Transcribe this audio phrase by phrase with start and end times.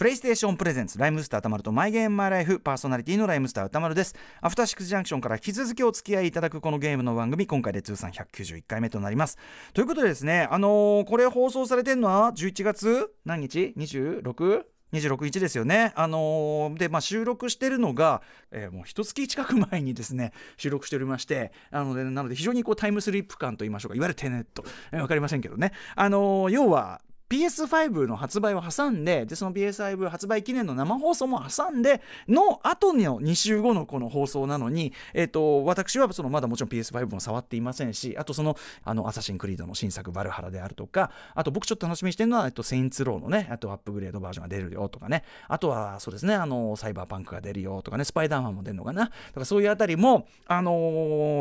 [0.00, 9.36] プレイステーションプレゼンツライムスター歌丸とマイゲームマイライフパーソナリティのライムスター歌丸ですアフターシックスジャンクションから引き続きお付き合いいただくこのゲームの番組今回で通算191回目となります
[9.74, 14.62] ということでですねあのーこれ放送されてるのは11月何日？26?
[14.94, 15.92] 26日ですよね。
[15.94, 18.22] あのーで、まあ、収録してるのが、
[18.52, 25.72] えーもう一月近く前にですね、収録しておりまして、なので、なので非常にこうタイムスリップ感と言いましょうか、いわゆるテネット、えーわかりませんけどね。
[25.94, 45.22] あのー要は、PS5 の発売を挟んででその PS5 発売記念の生放送も挟んでの後の2週後のこの放送なのに、えっと私はそのまだもちろん PS5 も触っていませんしあとそのあのアサシンクリードの新作バルハラであるとかあと僕ちょっと楽しみにしてるのは、えっと、セインツローのねあとアップグレードバージョンが出るよとかね。
[45.46, 49.04] あとはそうですねあのサイバーパンクが出るよとかねスパイダーマンも出るのかな。
[49.04, 50.72] だかそういうあたりもあの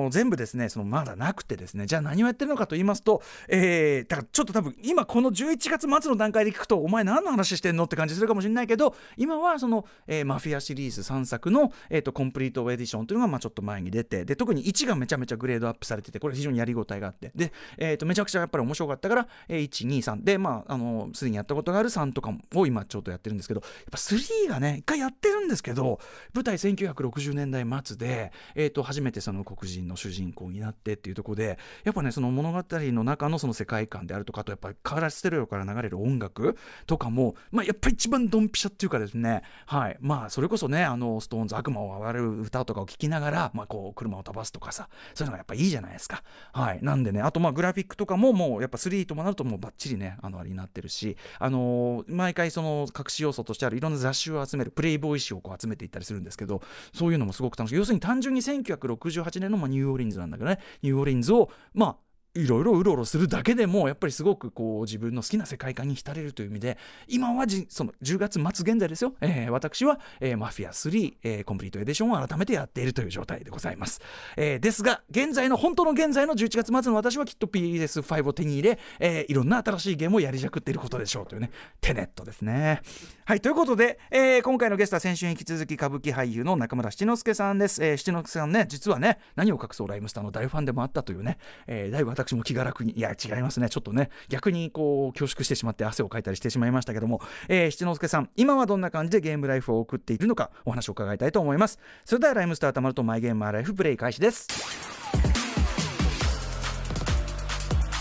[0.08, 26.00] ー全部ですねそのまだなくてですねじゃあ何をやってるのかと言いますと、えーだからちょっと多分今この11月末の段階で聞くとお前何の話してんのって感じするかもしれないけど今はその、えーマフィアシリーズ3作の、えー、とコンプリートエディションというのがまあちょっと前に出てで特に1がめちゃめちゃグレードアップされててこれ非常にやりごたえがあってで、えー、とめちゃくちゃやっぱり面白かったから、えー、123でまああのすでにやったことがある3とかを今ちょっとやってるんですけどやっぱ3がね一回やってるんですけど
[26.34, 39.98] 舞台1960年代末で、えー、と初めてその黒人の主人公になってっていうところでやっぱねその物語の中のその世界観であるとかあとやっぱりカラステレオから流れる音楽とかも、まあ、やっぱり一番ドンピシャっていうかですねはい。
[40.00, 46.24] まあそれこそねあのストーンズ悪魔を上がる歌とかを聴きながら、まあ、こう車を飛ばすとかさそういうのがやっぱいいじゃないですか。
[46.54, 46.80] はい。
[46.82, 56.62] なんでねあとまあグラフィックとかももうやっぱ3ともなるともうバッチリねあのあれになってるしあのー毎回その隠し要素としてあるいろんな雑誌を集めるプレイボーイ誌をこう集めていったりするんですけど
[56.94, 57.76] そういうのもすごく楽しい。
[57.76, 60.60] 要するに単純に1968年のまあニューオーリンズなんだけどね。
[60.82, 61.98] ニューオーリンズをまあ
[62.36, 66.78] いろいろうろうろするだけでもやっぱりすごくこう自分の好きな世界観に浸れるという意味で
[67.08, 74.00] 今はその10月末現在ですよ、えー私は、えーマフィア3、えーコンプリートエディションを改めてやっているという状態でございます、
[74.38, 81.52] えーですが現在の本当の現在の11月末の私はきっと PS5 を手に入れ、えーいろんな新しいゲームをやりじゃくっていることでしょうというね
[81.82, 82.82] テネットですね。
[83.26, 93.70] はいということで、えー今回のゲストは先週に引き続き歌舞伎俳優の中村七之助さんです、えー七之助さんね実はね何を隠そうライムスターの大ファンでもあったというね、えーだいぶ私も気が楽にいや違いますね。
[93.70, 101.80] ちょっとね逆にこう恐縮してしまって汗をかいたりしてしまいましたけども、えー七之助さん今はどんな感じでゲームライフを送っているのかお話を伺いたいと思います。
[102.04, 104.48] それではライムスターたまるとマイゲームマイライフプレイ開始です。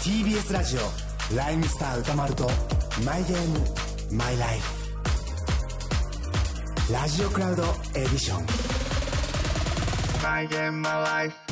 [0.02, 2.48] TBS ラジオライムスター歌丸と
[3.04, 3.58] マイゲーム
[4.16, 4.78] マイライフ。
[6.92, 7.62] ラジオクラウド
[7.94, 8.46] エディション。
[10.22, 11.47] My game, my life.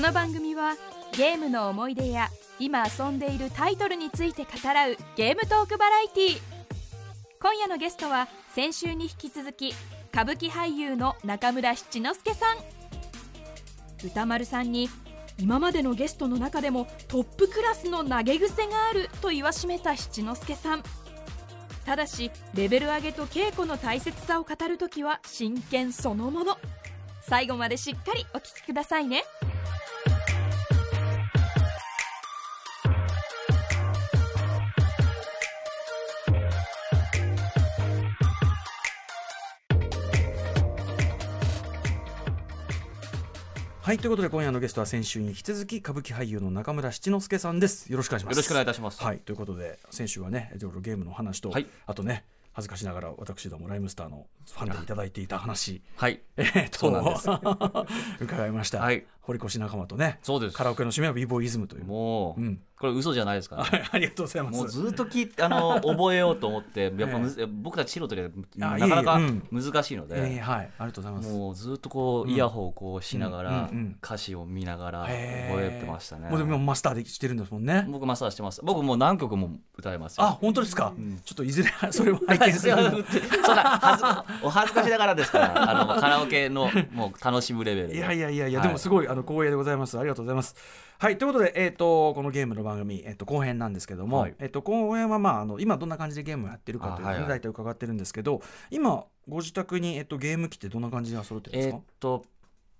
[0.00, 0.76] この番組は
[1.12, 6.40] ゲームの思い出や今遊んでいるタイトルについて語らうゲームトークバラエティ
[7.38, 9.74] 今夜のゲストは先週に引き続き
[10.10, 12.56] 歌舞伎俳優の中村七之助さん。
[14.02, 14.88] 歌丸さんに
[15.38, 20.82] 今までのゲストの中でもトップクラスの投げ癖があると言わしめた七之助さん。
[21.84, 26.56] ただしレベル上げと稽古の大切さを語るときは真剣そのもの。
[27.20, 29.24] 最後までしっかりお聞きくださいね。
[43.90, 47.90] はいということで今夜のゲストは先週に引き続き歌舞伎俳優の中村七之助さんです。
[47.90, 48.36] よろしくお願いします。
[48.36, 49.02] よろしくお願いいたします。
[49.02, 51.66] はいということで先週はねいろいろゲームの話と、はい。
[51.88, 55.82] あとね恥ずかしながら私どもライムスターのファンでいただいていた話。
[55.96, 56.20] はい。
[56.36, 57.28] えーとそうなんです。
[58.22, 60.56] 伺いました、はい堀越仲間とねそうです。
[60.56, 61.84] カラオケの締めは b ボーイズムという。
[61.84, 62.60] もう、うん。
[62.80, 64.58] これ嘘じゃないですから、は いありがとうございます。
[64.58, 68.30] もうずっと聞いてあの覚えようと思って やっぱむず、僕たち素人で
[68.62, 69.20] あなかなか
[69.52, 71.30] 難しいので、えーはいありがとうございます。
[71.30, 73.96] もうずっとこうイヤホンをこうしながら、うんうんうん。
[74.02, 76.30] 歌詞を見ながら覚えてましたね。
[76.30, 77.86] もうでもマスターでしてるんですもんね。
[77.90, 78.62] 僕マスターしてます。
[78.64, 80.24] 僕もう何曲も歌えますよ。
[80.24, 82.76] あ本当ですか、ちょっといずれ それを拝見する。
[83.44, 84.08] そんな恥ず
[84.42, 87.96] お恥ずかしながらですからあのカラオケのもう楽しむレベルで。
[87.96, 89.98] いやいやいやいや、はいでもすごいあの光栄でございます。
[89.98, 90.54] ありがとうございます。
[90.98, 94.34] はいということで、えー、とこのゲームの番組、えー、と後編なんですけども、はい。
[94.38, 97.28] えー、と後編は、まあ、あの今どんな感じでゲームをやってるかというのをあはいはい。
[97.28, 102.24] 大体伺ってるんですけど今ご自宅に、えっと、ゲーム機ってどんな感じで揃ってるんですえか、ーっと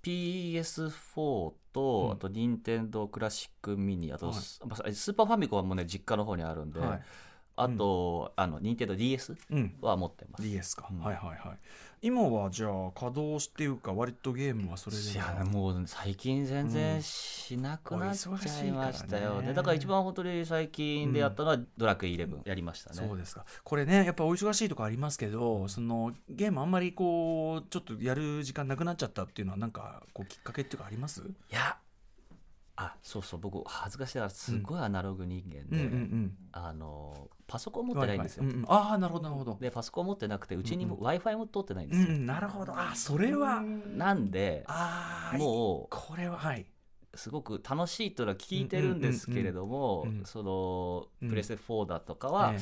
[0.03, 2.13] PS4 と、うん。
[2.13, 4.35] あと任天堂クラシックミニあと、はい。
[4.35, 7.03] スーパーファミコンはもうね実家の方にあるんで、はい
[7.63, 9.75] あと、あの任天堂 DS うん。
[9.81, 11.01] は持ってます、DS か、うん。
[11.01, 11.59] はいはいはい。
[12.03, 18.31] 今はじゃあ稼働していうか割とゲームはそれでいやもう最近全然しなくなっちゃ
[18.65, 19.53] いましたよね、ね。
[19.53, 23.45] だから一番本当に最近でやったのはドラクエイレブンやりましたね、そうですか。
[23.63, 31.21] これねやっぱお忙しいとこありますけどそのゲームあんまりこうちょっとやる時間なくなっちゃったっていうのはなんかこうきっかけっていうかあります？
[31.21, 31.77] いや
[32.77, 33.41] あそうそう。
[33.41, 36.37] 僕恥ずかしながらすごいアナログ人間で、うんうんうん。
[36.53, 38.65] あのパソコン持ってないんですよ、うんうん。
[38.69, 39.59] ああなるほどなるほど。
[39.61, 42.73] でパソコン持ってなくてうちにもうん w i f i も通ってないんでうすよ、んなるほど。
[42.79, 43.61] あそれは。
[43.61, 46.61] なんでああもこれははい。
[47.13, 51.29] うすごく楽しいというのは聞いてるんですけれども、うんうんうんうんそのうん。
[51.29, 52.61] プレステ4だとかは、え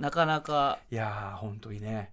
[0.00, 2.12] なかなかいやー本当にね。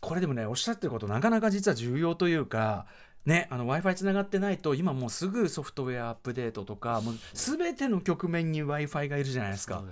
[0.00, 2.86] これでもねおっしゃってることなかなか実は重要というか
[3.26, 9.84] ね、w i f i つながってないと今もうすぐソフトウェアアップデートとかもう全ての局面に w i f i がいるじゃないですか。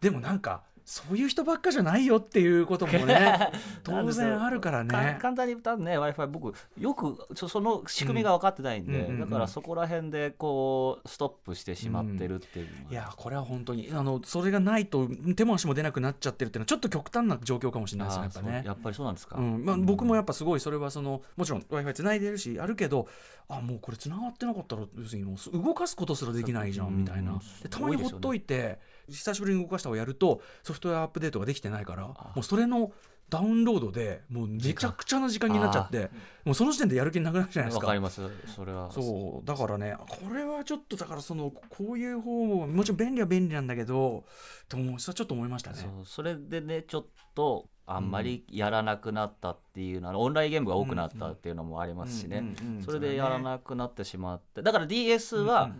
[0.00, 3.52] でもなんかそういう人ばっかじゃないよっていうこともね
[3.84, 5.18] 当然あるからかね。
[5.22, 9.12] 簡単に言ったらね w i f i 僕よくそその仕組みが分かってないんで、うんうんうん。
[9.12, 18.62] うんだからそこら辺でこうストップしてしまってるっていうのは、いやこれは本当にあのそれがないと手も足も出なくなっちゃってるっていうのはちょっと極端な状況かもしれないですねやっぱね。
[18.66, 18.72] や。
[18.72, 19.64] っぱりそうなんですか、うん。
[19.64, 19.86] まあ、うん。
[19.86, 23.06] 僕もやっぱすごいそれはそのもちろん w i f i つないでるしあるけど
[23.48, 28.78] あもうこれつながってなかったら要するにもう動かすことすらできないじゃうんんみたいな、たまにほっといて、
[29.10, 32.92] 久しぶりに動かしたをやるとソフトウェアアップデートができてないからもうそれの
[33.28, 36.10] ダウンロードでもうめちゃくちゃな時間になっちゃって
[36.44, 37.86] もうその時点でやる気なくなるじゃないですか。
[37.86, 38.22] わかります。
[38.56, 38.90] それは。
[38.90, 39.46] そう。
[39.46, 44.24] だからねこれはちょっとだからそのこういう方ももちろん便利は便利なんだけど
[44.68, 45.76] ともそれはちょっと思いましたね。
[45.78, 45.90] そう。
[46.04, 52.54] それでねちょっとあんまりやらなくなったっていうのは、オンラインゲームが多くなったっていうのもありますしね、
[52.84, 54.62] それでやらなくなってしまって。
[54.62, 55.70] だから DS は、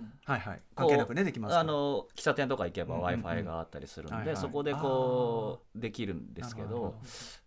[2.17, 4.35] 喫茶店とか行けばうん w うん i f i があったりするんはいはい。
[4.35, 6.97] でそこでこうできるんですけど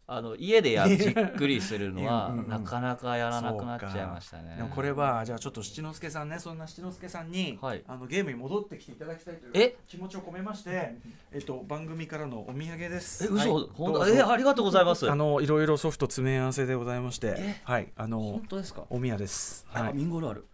[0.05, 4.55] あの家でやじっくりするのは なかなかやらなくなっちゃいましたね。
[4.57, 7.83] でもこれはじゃあちょっと七之助さんねそんな七之助さんに、はい。
[7.87, 9.77] あのゲームに戻ってきていただきたいというえ？
[9.87, 10.97] 気持ちを込めまして、
[11.31, 13.23] えっと、番組からのお土産です。
[13.25, 13.69] え嘘、はい。
[13.73, 14.07] 本当？
[14.09, 15.09] えありがとうございます。
[15.09, 17.35] あのいろいろソフト詰め合わせでございまして。
[17.37, 17.91] え、はい。
[17.95, 18.83] あの本当ですか？
[18.89, 19.65] お宮です。
[19.69, 20.45] はあい、ミンゴルある。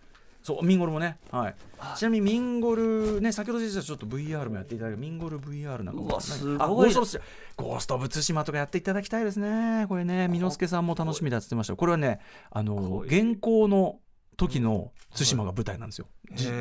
[0.49, 1.55] そうミンゴルもね、はい。
[1.77, 1.93] あ。
[1.95, 6.19] ちなみにミンゴルね先ほど実はちょっと VR もやっていただいてミンゴル VR なんかも。
[6.19, 6.57] すごい。
[6.59, 7.21] あゴーストオブツ
[7.55, 9.85] ゴーストオブツシマとかやっていただきたいですね。
[9.87, 10.27] これね。
[10.27, 11.75] 美之助さんも楽しみだって言ってました。
[11.75, 12.19] これはね
[12.49, 13.99] あの現行の
[14.37, 16.07] 時の対馬が舞台なんですよ。
[16.33, 16.53] じあへ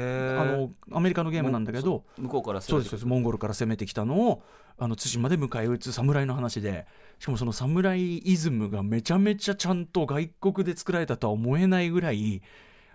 [0.45, 3.07] のアメリカのゲームなんだけど、向こうからそうですそうです。
[3.07, 4.43] モンゴルから攻めてきたのを
[4.77, 6.87] あの対馬で迎え撃つ侍の話で。
[7.19, 12.43] しかもその侍イズムがめちゃめちゃちゃんと外国で作られたとは思えないぐらい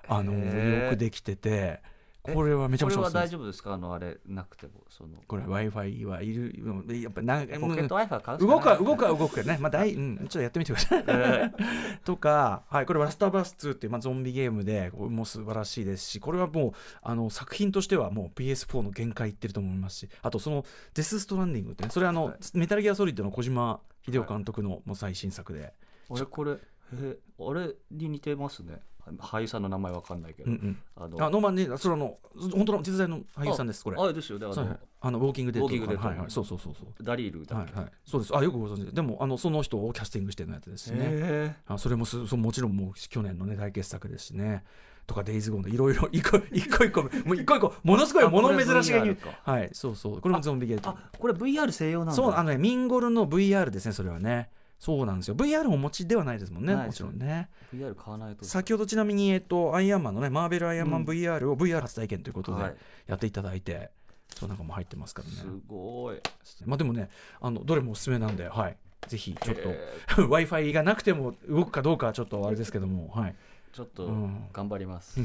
[0.08, 1.82] あのよくできてて
[2.24, 3.28] これはめちゃこれはめちゃおすすめです。
[3.28, 3.74] 大丈夫ですか？
[3.74, 5.10] あのあれなくてもその。
[5.28, 6.56] これ w i f i はいる
[7.02, 11.04] やっぱなポケット Wi-Fi 買う動くは動くは動くけどね、まあ大うん、ちょっとやってみてください。
[12.06, 22.58] とか、はい、これ、ラストバス2っていう、まあ、ゾンビゲームで、これも素晴らしいですし、これはもうあの作品としてはもう PS4 の限界いってると思いますし、あと、そのデス・ストランディングってね、それはあの、はい。
[22.58, 25.74] メタルギアソリッドの小島秀夫監督のもう最新作で、
[26.08, 26.58] 俺これ
[26.94, 28.80] えあれに似てますね
[29.20, 31.26] 俳優さんの名前わかんないけど、うんうん、あの。
[31.26, 32.18] あノーマンね、それあの
[32.54, 33.98] 本当の実在の俳優さんです、これ。
[34.00, 34.40] あれですよ。
[34.40, 34.78] ねあの。
[35.02, 37.04] あのウォーキングデッドウォーキングデッドはいはい、そうそうそうそう。
[37.04, 38.36] ダリールだっけ、はいはい、そうです。
[38.36, 38.86] あよくご存知。
[38.86, 41.00] ででもあのその人をキャスティングしてるやつですしね。
[41.02, 44.64] へあそれもすそもちろんもう去年のね大傑作ですしね。
[45.06, 50.22] とかデイズゴーンのいろいろ一個一個一個もう一個一個ものすごいあもの珍しげはいそうそう。
[50.22, 50.92] これもゾンビゲート。
[50.92, 52.14] あこれ VR 専用なんだ。
[52.14, 54.50] そうあのねミンゴルの VR ですねそれはね
[54.84, 55.36] そうなんですよ。
[55.36, 57.48] VR お持ちではないですもんねもちろんね。
[57.74, 58.44] VR 買わないと。
[58.44, 62.76] 先ほどちなみにえっとアイアンマンのねマーベルアイアンマンうん VR を VR 初体験ということではい。
[63.08, 63.92] やっていただいて、
[64.36, 65.36] そうなんかも入ってますからね。
[65.36, 66.18] すごい。
[66.66, 67.08] まあでもね
[67.40, 68.78] あのどれもおすすめなんではい。
[69.08, 73.36] ぜひちょっと、え w i f i がなくても動くかどうかはちょっとあれですけども、はい、いー
[73.72, 74.48] ちょっとうん。
[74.52, 75.18] 頑張ります、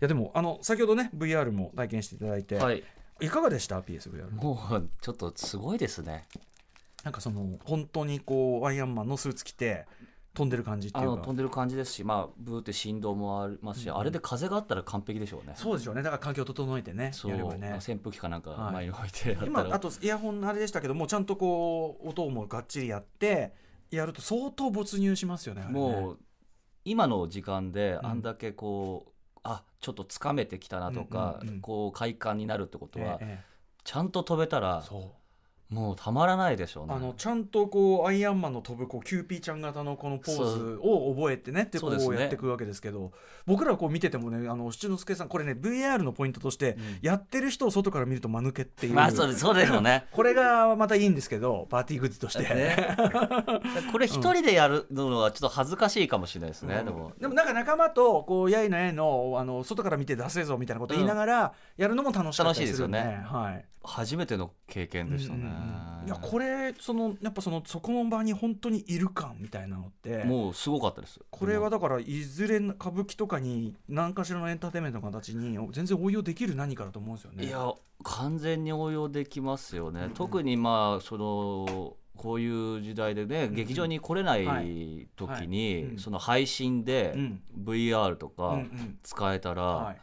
[0.00, 2.82] やでもあの先ほどね VR も体験していただいて、はい。
[3.20, 6.24] い、かがでした？PSVR もうちょっとすごいですね
[7.06, 9.86] なんかその本当にこうアイアンマンのスーツ着て
[10.34, 11.22] 飛んでる感じっていうか。
[11.22, 15.52] 飛んでる感じですしまあブーって振動もありますし、うんあれで風があったら完璧でしょうね。
[15.54, 16.02] そうでしょうね。
[16.02, 17.30] だから環境整えてねそう。
[17.30, 17.74] やればね。
[17.74, 18.72] 扇風機かなんかはい。
[18.72, 23.52] 前に置いてやったら、今あとイヤホンのあれでしたけどもちゃんとこう音もがっちりやって
[23.92, 25.68] やると相当没入しますよねね。
[25.68, 26.18] もう
[26.84, 28.06] 今の時間でうん。
[28.06, 29.10] あんだけこう、
[29.44, 35.02] あちょっとつかめてきたなとか、うんうんうんこう快感になるってことは、えええちゃんと飛べたらえそう
[35.68, 36.94] もうたまらないでしょうね。
[36.94, 43.10] あのちゃんとこうアイアンマンの飛ぶこうキューピーちゃん型のこのポーズを覚えてねってこそうやっていくわけですけど
[43.46, 50.06] 僕らこう見ててもねあの七之助さんこれね VR のポイントとして、やってる人を外から見ると間抜けっていう、まあそうですそうでしょうね。
[50.12, 52.42] これがまたいいんですけどパーティーグッズとして。
[52.42, 52.96] ね。
[53.90, 57.12] これ一人でやるのはちょっと恥ずかしいかもしれないですね、でも。
[57.18, 62.98] でもなんか仲間とこうやいのやいのあの外から見てダセえぞみたいなこと言いながらやるのも楽しかったりするんで。
[62.98, 65.50] 楽しいですはい初めての経験でしたね、うんうん
[66.02, 66.06] うん。
[66.06, 71.20] いやこれそのやっぱそのそこの場に本当にいる感みたいなのってもうすごかったです。
[71.30, 77.44] これはだからいずれ歌舞伎とかに何かしらのエンターテインメントの形に全然応用できる何かだと思うんですよね。
[77.44, 77.72] いや
[78.04, 85.48] 完全に応用できますよね、特にまあそのこういう時代でね、ん劇場に来れなはいい時はい。
[85.48, 85.98] に、うん。
[85.98, 87.42] その配信でうん。
[87.64, 88.98] VR とうんかうん。
[89.02, 89.96] 使えたら、はい。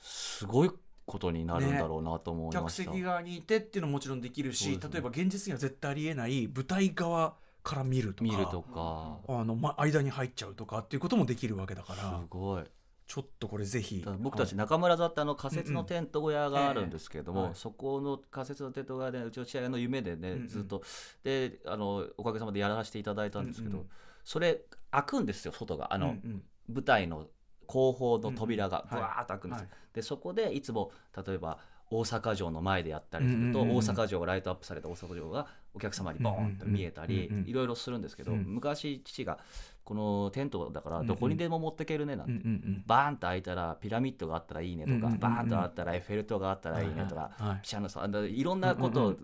[0.00, 0.70] すごい
[1.06, 4.78] ことになるんだろうなと思いま客した、席側にいてっていうのももちろんできるし、ね。
[4.92, 9.18] 例えば現実には絶対ありえない舞台側から見るとか見るとか。
[9.28, 12.64] あの、ま、間に入っちゃうとかっていうこともできるわけだかすらごい。
[13.06, 14.58] ちょっとこれぜひ僕たちはい。
[14.58, 17.46] 中村座ってあの仮設のテント小屋があるんですけれども、ええ。
[17.48, 20.48] はいそこの仮設のテント小屋でうちの父親の夢でね、うんうん。
[20.48, 20.82] ずっと。
[21.22, 23.90] であのおかげさまでやらせていただいたんですけど、うんうん。
[24.24, 25.92] それ開くんですよ外が。
[25.92, 26.42] あの、うんうん。
[26.72, 27.26] 舞台の
[27.66, 29.60] 後方の扉がうんうんブワーッと開くんです。
[29.60, 29.94] よ、はい。
[29.94, 30.92] でそこでいつも
[31.26, 31.58] 例えば
[31.90, 38.44] 大阪城の前でやったりすると、大阪城がライトアップされた大阪城がお客様にボーンと見えたり、いろいろするんですけど、うん。
[38.46, 39.38] 昔父が
[39.84, 42.32] このテントだからどこにでも持ってけるねなんて、
[42.86, 47.30] バーンと開いたらピラミッドがあったらいいねとか、バーンとあったらエッフェル塔があったらいいねとか、
[47.62, 49.16] ピシャのさいろんなことを、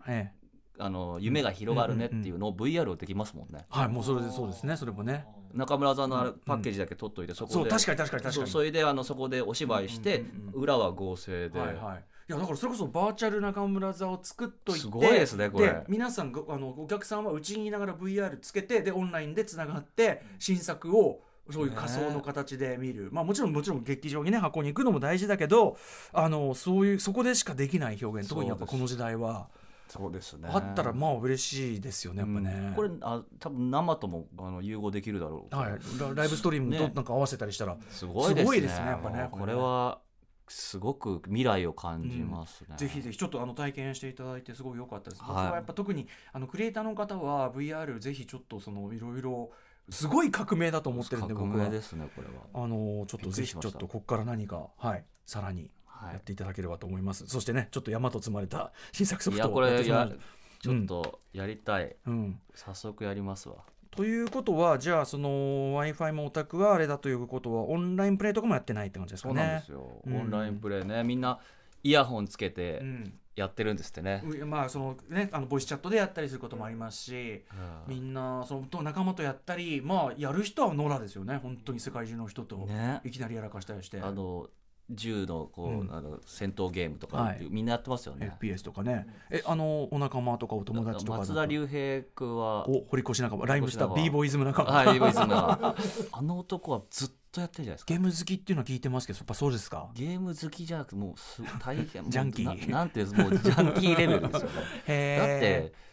[0.80, 3.66] あの夢が広がるねっていうのを VR をできますもんね。
[3.68, 5.26] はいもうそれでそうですねそれもね。
[5.54, 7.54] 中村さんのパッケージだけ取っといて、そこで。
[7.54, 8.50] そう確かに確かに確かに。
[8.50, 12.04] それであのそこでお芝居して、裏は合成で、はいはい。
[12.28, 15.82] いやだからそれこそバーチャル中村座を作っといてすごいですねこれ。
[15.88, 25.76] 皆さんがあのお客さんはうちにいながら VR つけてでオンラインでつながって新作をそういう仮想の形で見る、まあもちろんもちろん劇場にね箱に行くのも大事だけど
[26.12, 29.48] あのそういうそこでしかできない表現特にやっぱこの時代は
[29.90, 30.48] そうですね。
[30.52, 32.74] あったらまあ嬉しいですよねやっぱね、うん。
[32.74, 36.92] これあ多分生ともあの融合できるだろうはい、ラライブストリームとね。
[36.94, 38.40] なんか合わせたりしたら、すごいですね。
[38.40, 40.00] すごいですねやっぱねこれは
[40.48, 45.22] すごく未来を感じますね、ぜひぜひちょっとあの体験していただいてすごい良かったです。
[45.26, 45.50] 僕はい。
[45.50, 49.50] はやっぱ特にあのクリエイターの方は VR ぜひちょっとそのいろいろ
[49.90, 51.66] すごい革命だと思ってるんで革僕は。
[51.66, 52.64] 命ですねこれは。
[52.64, 55.04] あのちょっとぜひちょっとここから何かはい。
[55.26, 55.62] さらに。
[55.62, 55.70] はい
[56.12, 57.26] やっていただければと思います。
[57.26, 60.18] そしてねちょっと山と積まれた新作ソフトこれややってしまう。
[60.60, 62.40] ちょっとやりたい、うん。
[62.54, 63.56] 早速やりますわ。
[63.90, 69.34] ということはじゃあその w i f i もオタクはあれだということはオンラインプレイとかもやってないって感じですかね。
[69.34, 70.16] そうなんですよ、うん。
[70.16, 71.02] オンラインプレイね。
[71.02, 71.40] みんな
[71.82, 73.14] イヤホンつけうてん。
[73.36, 77.42] やってるんですってね、うまあそのねあのボイスチャットでやったりすることもありますし。
[77.88, 77.94] うん。
[77.94, 81.38] みんなそのと仲間とやったりまあやる人は野良ですよね。
[81.42, 83.00] 本当に世界中の人とね。
[83.04, 84.50] いきなりやらかしたりして、あの
[84.90, 85.94] 銃のこう、うん。
[85.94, 87.46] あの戦闘ゲームとか、はい。
[87.50, 88.36] みんなやってますよね。
[88.40, 89.06] FPS とかね。
[89.30, 93.46] えあのお仲間とかお友達とか松田龍平君はお堀越仲間。
[93.46, 95.74] ライムスター堀越 b ボーイズム仲間、はい、イボイズムが
[96.12, 97.94] あの男はずっとやってるじゃないですか。
[97.94, 99.88] ゲーム好きっていうのは聞いてますけどやっぱそうですか？
[99.94, 102.10] ゲーム好きじゃなくてもうす大変。
[102.10, 102.70] ジャンキー。
[102.70, 104.54] ななんていうもうジャンキーレベルですよね。
[104.56, 105.90] だっへて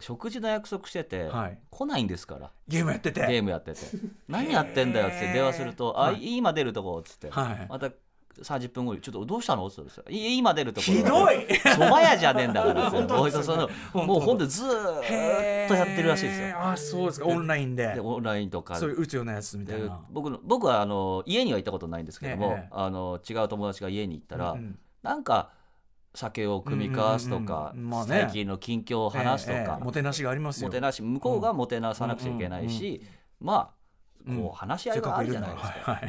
[0.00, 1.58] 食事の約束してて、はい。
[1.70, 2.52] 来ないんですから。
[2.68, 3.20] ゲームやってて。
[3.26, 3.80] ゲームやってて。
[4.28, 7.66] 何やってんだよって電話すると「あはい今出るとこ」っつって、はい。
[7.68, 7.90] また
[8.42, 11.46] 30分後に「ちょっとどうしたの?」っつって「い今出るとこひどい。
[11.74, 16.56] そば屋じゃねえんだから」もうほんとずーっとやってるらしいですよ。
[16.58, 17.26] あそうですか。
[17.26, 17.94] オンラインで。
[17.94, 18.76] でオンラインとか。
[18.76, 24.58] そういう打つようなやつみたいでな僕の僕はあの家には行ったことないんですけども、ええあの違う友達が家に行ったら、う
[25.02, 25.50] なんか
[26.14, 27.74] 酒を組み交わすとか、
[28.06, 30.68] 最近の近況を話すとか、もてなしがありますよ。
[30.68, 33.02] もてなし向こうがもてなさなくちゃいけないし、
[33.40, 36.00] まあこう話し合いがあるじゃないですか、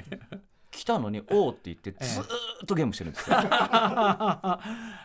[0.79, 2.27] 来たのに「おう」って言ってずーっ
[2.65, 4.59] とゲームしてるんですよ、 あ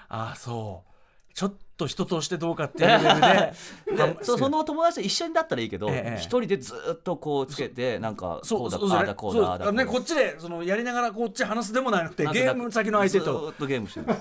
[0.09, 0.95] あそう。
[1.35, 4.15] ちょっと人としてどうかっていうレベルで。
[4.19, 9.85] でそその友達と一緒にだったらいいけど一、ええ人でずーっとこうつけてなんかこうだああだこうだああだこうだ。
[9.85, 14.21] ねこっちでそのやりながらこっち話すでもなくてゲーム先の相手ずとーっとゲームしてるんです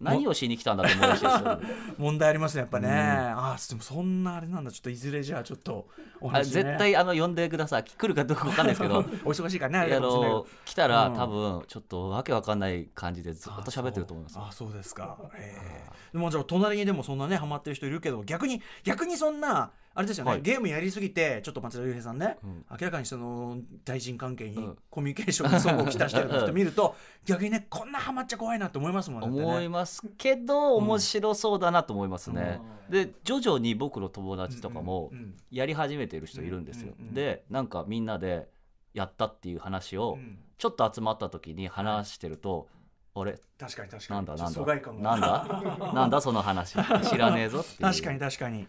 [0.00, 1.24] 何をしに来たんだと思うらし
[1.98, 5.88] 問題ありますねやっぱね、ああでもそんなあれなんだちょっといずれじゃあちょっと
[6.20, 7.84] おあ話、ね、絶対あの呼んでください。
[7.84, 8.98] 来るかどうかわかんないですけど。
[9.24, 11.16] お忙しいからねあの来たら、うん。
[11.16, 14.38] 多分ちょっとわけわかんない感じでずっと喋ってると思います。
[14.38, 15.18] あそうですか。
[15.34, 20.42] へえでもじゃあ隣にでもそんなねハマってる人いるけど逆に逆にそんなあれですよね、はい。
[20.42, 22.64] ゲームやりすぎてちょっと松田龍平さんね、うん。
[22.70, 24.78] 明らかにその対人関係にうん。
[24.88, 26.94] コミュニケーションに相互をきたしてる人見ると
[27.26, 29.42] 逆にねこんなハマっちゃ怖いなって思いますもんね。
[29.42, 35.18] 思いますけど面白そうだなと思いますね、で徐々に僕の友達とかもうん。
[35.18, 35.34] うん。
[35.50, 37.02] やり始めてる人いるんですよ、うん。
[37.02, 37.08] うん。
[37.08, 38.48] うんでなんかみんなで
[38.94, 40.38] やったっていう話をうん。
[40.58, 42.68] ちょっと集まった時に話してると、
[43.14, 43.40] あれ？
[43.58, 44.26] 確かに確かに。
[44.26, 44.36] なんだ？
[44.36, 44.60] なんだ？
[44.60, 44.92] が。
[44.92, 45.92] なんだ？
[45.94, 46.20] なんだ？
[46.20, 46.76] その話。
[47.08, 47.80] 知らねえぞっていう。
[47.90, 48.68] 確かに確かに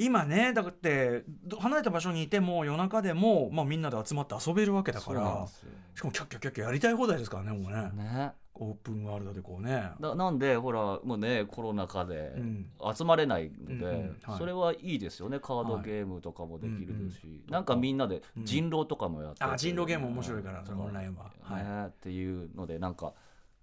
[0.00, 5.46] 今ねだってど離れた場所にいても夜中でも、まあ、みんなで集まって遊べるわけだから
[5.94, 23.12] しかもキャッキャッキャッキャやりたい放題ですからねもうねねオープンワールドでこうねだなんでほらもうねコロナ禍でうん集まれないので、うんうんはいそれはいいですよねカードゲームとかもできるですし、なんかみんなで人狼とかもやっててあ人狼ゲーム面白いからそれオンラインははいねっていうのでなんか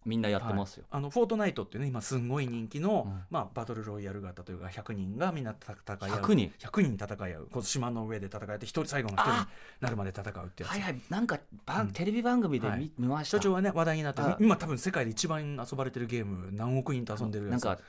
[0.07, 3.23] みんなやってますよ、あのフォートナイトっていうね今すんごい人気の、うん。
[3.29, 6.21] まあ、バトルロイヤル型というか100人がみんな戦い合う。
[6.21, 6.53] 100人。
[6.59, 7.47] 100人戦い合う。
[7.51, 9.37] この島の上で戦って一人最後の一人に
[9.81, 10.71] なるまで戦うってやつ。
[10.71, 11.01] はいはい。
[11.09, 12.91] なんか番、テレビ番組で見,、はい。
[12.97, 13.37] 見ました。
[13.37, 17.65] 所長はね話題になってあ今多分世界で一番遊ばれてるゲーム何億人と遊んでるやつ。
[17.65, 17.83] なんか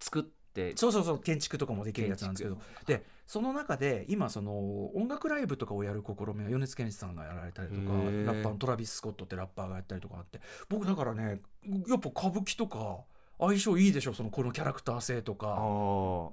[0.00, 10.40] 作ってそうそうそう建築とかもできるやつなんですけどでその中で今その音楽ライブとかをやる試みは米津玄師さんがやられたりとかラッパーのトラビス・スコットってラッパーがやったりとかあって。
[10.70, 11.42] 僕だからね
[11.86, 13.00] やっぱ歌舞伎とか
[13.38, 15.58] 相性いいでしょそのこのキャラクター性とか。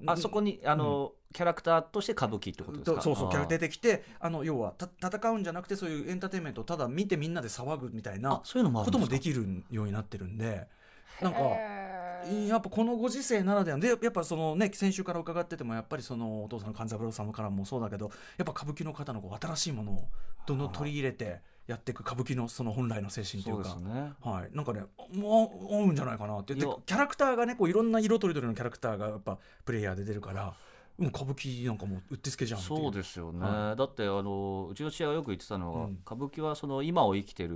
[0.08, 3.02] ああそこにあの、キャラクターとして歌舞伎ってことですか？
[3.02, 9.04] そうそうキャラ出てきてあの要はた戦うんじゃなくてそういうエンターテインメントをただ見てみんなで騒ぐみたいあなそういうのもあるんですか？
[9.04, 10.68] こともできるようになってるんで。
[11.22, 11.40] なんか
[12.48, 13.78] やっぱこのご時世ならでは。
[13.78, 20.08] でやっぱそのね先週から伺っててもやっぱりそのお父さんの勘三郎さんからもそうだけどやっぱ歌舞伎の方のこう新しいものを
[20.46, 24.14] どんどん取り入れてやっていく歌舞伎のその本来の精神といそううかね。
[24.22, 24.82] はい、なんかね
[25.14, 26.54] もう合うんじゃないかなって。
[26.54, 30.54] ってキャラクターがねこういろんな色とりどりのキャラクターがやっぱプレイヤーで出るから
[30.98, 36.00] もう歌舞伎なんかもううってつけじゃんそうですよね、はだってあのうちの父親がよく言ってたのは、うん。
[36.06, 37.54] 歌舞伎はその今を生きてる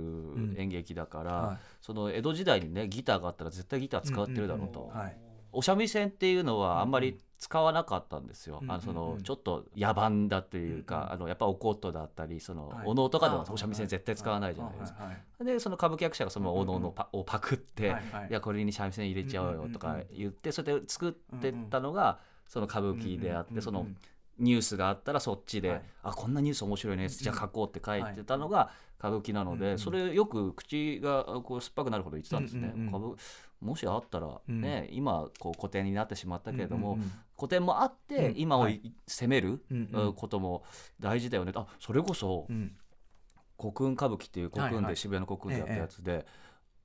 [0.56, 1.58] 演劇だから、はい。
[1.80, 4.86] その江戸時代にねギターがあったら絶対ギター使ってるだろうと、んん。
[4.88, 5.16] んはい。
[5.52, 8.70] お三味線っていうのはあんまり使わなかったんですよ、うん。
[8.70, 8.96] あのそうん。
[8.96, 9.16] うん。
[9.16, 11.02] のちょっと野蛮だというか、うん。
[11.02, 11.12] うん。
[11.12, 12.86] あのやっぱお琴だったりその、はい。
[12.86, 15.08] お能とかではお三味線絶対使わないじゃないですか、
[15.42, 18.04] でその歌舞伎役者がそのお能のパ,、をパクって、はい。
[18.12, 18.28] はい。
[18.28, 22.18] いやこれに三味線入れちゃおうよとか言ってそれで作ってったのが
[22.50, 23.86] その歌舞伎であって、その
[24.40, 25.82] ニュースがあったらそっちで、はい。
[26.02, 33.16] あこんなニュース面白いね、じゃあ書こうって書いてたのが歌舞伎なので、うんうんそれよく口がこう酸っぱくなるほど言ってたんですね、うんうん
[33.60, 37.12] もしあったらね、今こう古典になってしまったけれども、うんうんうん。
[37.36, 38.34] 古典もあってうん。
[38.38, 38.76] 今をはい。
[38.76, 40.06] い攻める、うんうん。
[40.06, 40.64] うんことも
[40.98, 41.52] 大事だよね。
[41.54, 42.74] あそれこそうん。
[43.58, 46.26] 国運歌舞伎っていう国運で渋谷の国運でやったやつで、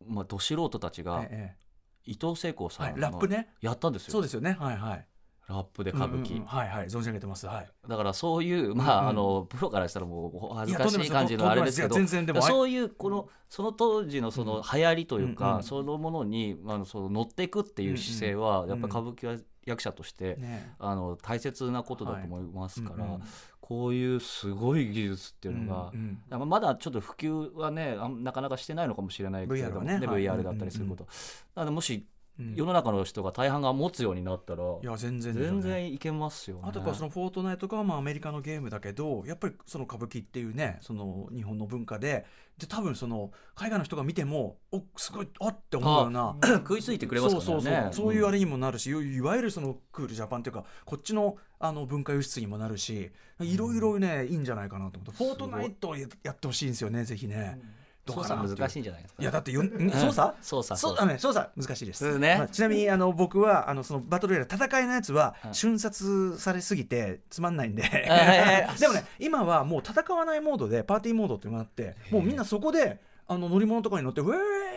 [0.06, 3.48] まあ、ど素人たちがええ伊藤聖子さんのラップね。
[3.62, 4.58] やったんですよ、そうですよね。
[4.60, 5.06] はいはい
[5.48, 6.46] ラップで歌舞伎、うんうんうん。
[6.46, 6.88] はいはい。
[6.88, 7.46] 存じ上げてます。
[7.46, 7.70] はい。
[7.88, 11.96] だからそういうまあ、あのプロからしたらもうお恥ずかしい感じのあれですけど
[12.42, 15.64] そういうこのその当時のその流行りというか、うんうん。
[15.64, 20.74] そのものにあのその乗っていくっていう姿勢は、んやっぱり歌舞伎は役者として、ね。
[20.80, 23.10] あの大切なことだと思いますから、はい。
[23.10, 23.24] うんうん
[23.68, 26.48] こういうすごい技術っていうのが、うんうん。
[26.48, 32.06] まだちょっと普及はねなかなかしてないのかもしれないけれども VR だったりすること、もしうん
[32.38, 35.42] 世の中の人が大半が持つようになったら、いや全然ね。
[35.42, 36.64] 全然いけますよね。
[36.66, 42.26] あとやっぱそのフォートナイトがまあアメリカのゲームだけどやっぱりその歌舞伎っていうねその日本の文化で
[42.58, 47.52] で多分その海外の人が見てもおすごいあって思うような食いついてくれますからね。
[47.54, 47.94] そうそうそう。
[47.94, 55.24] そういうあれ、れにもなるし、いわいわゆるそのクールジャパンっていうかこっちのあの文化輸出にもなるしいろいろねいいんじゃないかなと思って。
[55.24, 57.60] フォートナイトをややってほしいんですよねぜひね。
[57.60, 59.22] どう操作難しいんじゃないですか？
[59.24, 60.36] いやだってよん操作？
[60.42, 62.36] 操作そうだね操作難しいです、ね。
[62.38, 67.88] まあちなみにあの僕はあのそのバトルエラー戦いのやつははい瞬殺されすぎてつまんないんで、は
[68.76, 74.36] い でもね今はもう戦わないモードでパーティーモードっていうのがあってもうみんなそこであの乗り物とかに乗ってウェー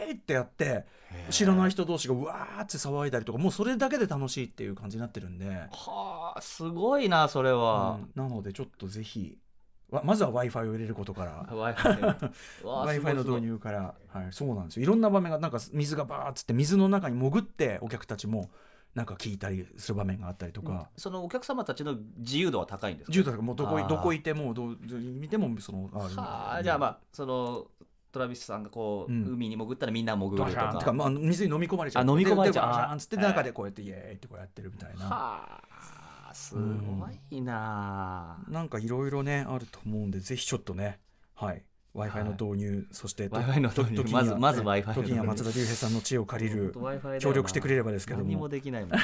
[0.09, 0.87] イってやって
[1.29, 7.99] 知らない人同士がうわーって騒いだりとかもうそれだけで楽しいっていう感じになってるんで、はあすごいなそれは。
[8.17, 8.29] うん。
[8.29, 9.48] なのでちょっとぜひわ
[9.91, 11.47] まずは w i f i を入れることから。
[11.51, 14.83] w あ i す f ご i いの導入から、はい、そうなんですよ。
[14.83, 18.51] いろんな場面がなんか水がバーッつって水の中に潜ってお客たちも
[18.95, 23.13] なんか聞いたりする場面があったりとか、そのお客様たちの自由度は高いんですか？
[23.13, 27.67] 銃とかもうどこどこいてもどう見てもそのあはあじゃあまあその
[28.11, 29.25] トラビスさんがこう、うん。
[29.35, 30.93] 海に潜ったらみんな潜るとドシャーンとか、か。
[30.93, 32.05] まあ、水に飲み込まれちゃう。
[32.05, 32.67] あ飲み込まれちゃう。
[32.67, 35.05] ででバシャーンつってあ中でこうやってイエーイってこうやってるみたいな。
[35.05, 35.98] はあ
[36.35, 38.45] すごいな。
[38.49, 40.99] なんかいろいろねあると思うんでぜひちょっとね
[41.35, 41.63] はい。
[41.95, 43.97] W i f i の導入そしてと Wi-Fi の導入。
[43.97, 45.03] と時にはまずまずね Wi-Fi の導入。
[45.03, 46.75] 時には松田龍平さんの知恵を借りる
[47.21, 49.01] 協力してくれればですけど何ももできないもん w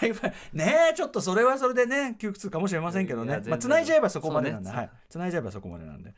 [0.00, 3.40] i f i ねえちょっとそれはそれでね窮屈かもしれませんけどね。
[3.46, 4.76] まあ繋いじゃえばそこまでなんで、ね。
[4.76, 4.90] はい。
[5.08, 6.14] 繋いじゃえばそこまでなんで。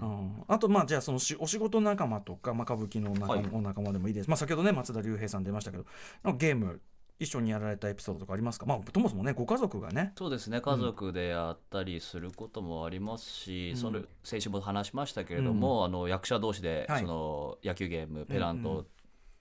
[0.00, 5.86] うん、あとまあじゃあそのしお仕事仲間とか、まあ、歌舞伎の仲お仲間でもいいです、まあ、先ほどね松田龍平さん出ましたけど
[6.34, 6.82] ゲーム
[7.18, 10.12] 一緒にやられたエピソードとかありますか、まあ、ともそもねご家族がね。
[10.18, 10.60] そうですね。
[10.60, 17.00] 家族でやったりすることもありますし、その先週も話しましたけれども、あの役者同士ではい。
[17.00, 18.86] その野球ゲームペナント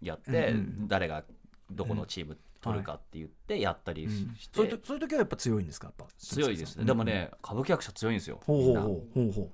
[0.01, 1.23] やって、うんうん誰が
[1.71, 5.87] どこのチーム取るかって言ってやったりして、そういうとそういう時はやっぱ強いんですか？
[5.87, 6.85] やっぱ強いですね、うん。
[6.87, 8.39] でもね歌舞伎役者強いんですよ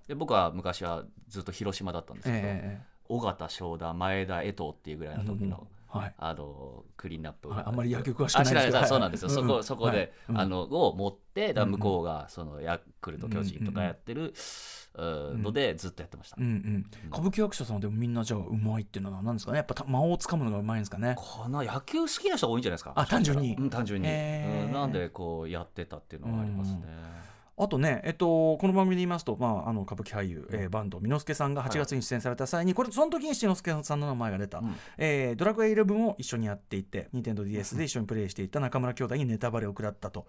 [0.08, 5.62] で僕は昔はずっと広島だったんですけど、ええ尾形正田前田江藤っていうぐらいの時の、うんはい
[5.94, 7.50] あのクリーンナップ。
[7.50, 7.64] はい。
[7.66, 8.86] あんまり野球詳しくないですけど。
[8.86, 9.36] そうなんですよ、はい。
[9.36, 14.34] そこそこで、あのを持ってだ向こうがそのヤクルト巨人とかやってる、
[14.96, 15.44] うん。
[15.44, 19.58] のでずっとやってました、うんうん、歌舞伎役者さんでもみんなじゃあうまいっていうのは何ですかね。
[19.58, 21.16] やっぱた間をつかむのがうまいんですかね。
[21.18, 22.94] この野球好きな人が多いんじゃないですか。
[22.96, 23.56] あ単純に。
[23.56, 24.72] うん、単純に、うん。
[24.74, 26.82] なんでこうやってたっていうのはありますね、
[27.58, 34.76] あとね、えっと、この番組で言いますと、まあ、あの歌舞伎俳優、えー、坂東美之助さんが8月に出演された際に、これその時に志の輔さんの名前が出た、うん。
[34.98, 40.26] えードラクエ11を一緒にやっていて NintendoDS で一緒にプレイしていた中村兄弟にネタバレを食らったと、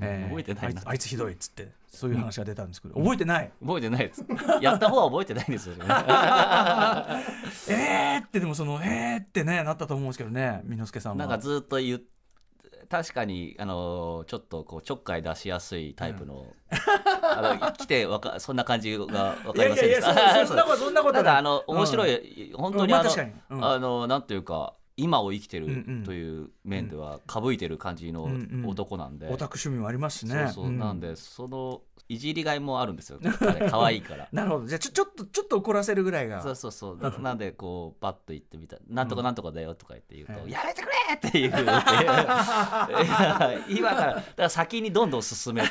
[0.00, 0.82] えー覚えてないな。
[0.84, 3.50] あいつあいつひどいっつってそういう話が出たんですけど、覚えてない？
[3.64, 4.24] 覚えてないです。
[4.60, 5.84] やった方は覚えてないんですよね。
[7.68, 11.18] えーってでもそのえーってねなったと思うんですけどね美之助さんは。
[11.18, 12.00] なんかずっと言っ
[12.88, 16.46] 確かにあのちょっとこうちょっかい出しやすいタイプの,、
[17.22, 20.12] あの来てわかそんな感じがわかりませんでした。
[20.12, 23.10] いやいやそそんなこと そんなことだあの面白い、本当にあの,、
[23.56, 28.28] まあのなんていうか今を生きてるという面ではかぶいてる感じの
[28.66, 30.44] 男なんで、オタク趣味もありますしね。
[30.46, 30.78] そうそう、ん。
[30.78, 33.18] なんでそのいじりがいもあるんですよ。
[33.38, 34.28] 彼可愛いから。
[34.32, 34.66] なるほど。
[34.66, 36.42] じゃあちょちょっとちょっと怒らせるぐらいが。
[36.42, 36.96] そうそうそう。
[36.98, 40.50] ななんでこうパッと言ってみたなんとかなんとかだよとか言って言うと、はい。
[40.50, 41.50] やめてくれっていう。
[43.68, 45.68] 今からだから先にどんどん進めて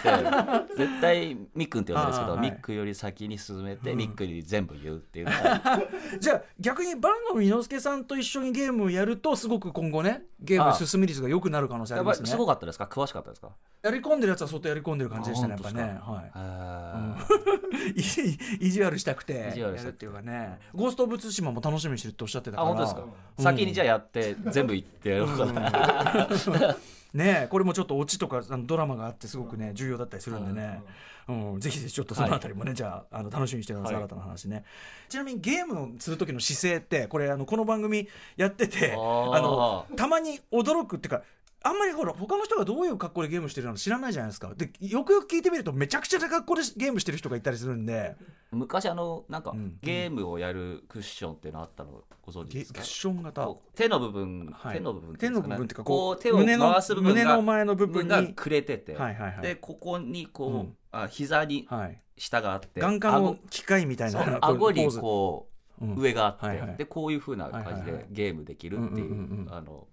[0.77, 2.41] 絶対みっくんって呼んでるんですけど、はい。
[2.41, 5.27] ミックより先に進めて、ミックに全部言うっていう。
[6.19, 12.29] じゃあ逆に坂野美之助さんと一緒にゲームをやるとすごく今後ねゲーム進み率が良くなる可能性ありますね。
[12.29, 12.85] すごかったですか？
[12.85, 13.51] 詳しかったですか？
[13.83, 16.31] やり込んでるやつは相当やり込んでる感じでしたねやっぱねはい。
[16.33, 17.17] あ
[17.95, 19.53] いじ意地悪したくて。
[19.55, 20.59] やるっていうかね。
[20.73, 22.67] ゴースト・オブ・ツシマも楽しみにしてるっておっしゃってたから。
[22.67, 23.05] 本当ですか、
[23.39, 26.27] 先にじゃあやって全部言ってやろうかな、
[27.13, 30.81] ねえこれもちょっとオチとかあのドラマがあってすごくね重要だったりするんでね、
[31.27, 34.63] うん、ぜひぜひちょっとそのあたりもね、じゃああの楽しみにしてください、はい新たな話ね。
[35.09, 41.21] ちなみにゲームをする時の姿勢ってこれあのこの番組やっててあのたまに驚くっていうか
[41.65, 44.53] あんまりほら他の人がどういう格好でゲームしてるのか知らないじゃないですか。
[44.55, 48.15] でよくよく聞いてみるとめちゃくちゃな格好でゲームしてる人がいたりするんで。
[48.51, 49.77] 昔あのなんか、ん。
[49.81, 52.79] ゲームをやるクッションっていうのあったのご存知ですか？
[52.79, 53.49] ゲクッション型。
[53.75, 54.73] 手の部分、はい。
[54.75, 59.41] 手の部分手の部分っていうかこう手を胸の回す部分が胸の前の部分にがくれてて、はいはいはい。
[59.41, 60.77] でここにこう、うん。
[60.91, 61.99] あ膝にはい。
[62.17, 65.47] 下があって眼科の機械みたいな顎にこ
[65.81, 65.97] う、うん。
[65.97, 66.75] 上があって、はいはい。
[66.75, 68.03] でこういう風な感じはいはいはい。
[68.03, 69.87] でゲームできるっていう,、あの、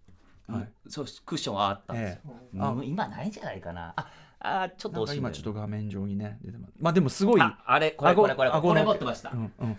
[0.52, 0.68] はい。
[0.88, 2.20] そうクッションはあったんですよ、
[2.54, 2.60] ええ。
[2.60, 2.70] あ。
[2.70, 2.86] うん。
[2.86, 3.94] 今ないんじゃないかな。
[3.96, 4.06] あ
[4.42, 6.72] あちょっと今ちょっと画面上にね出てます。
[6.80, 7.40] まあでもすごい。
[7.42, 9.78] ああれこれこれこれ顎これ持ってました、うんうん。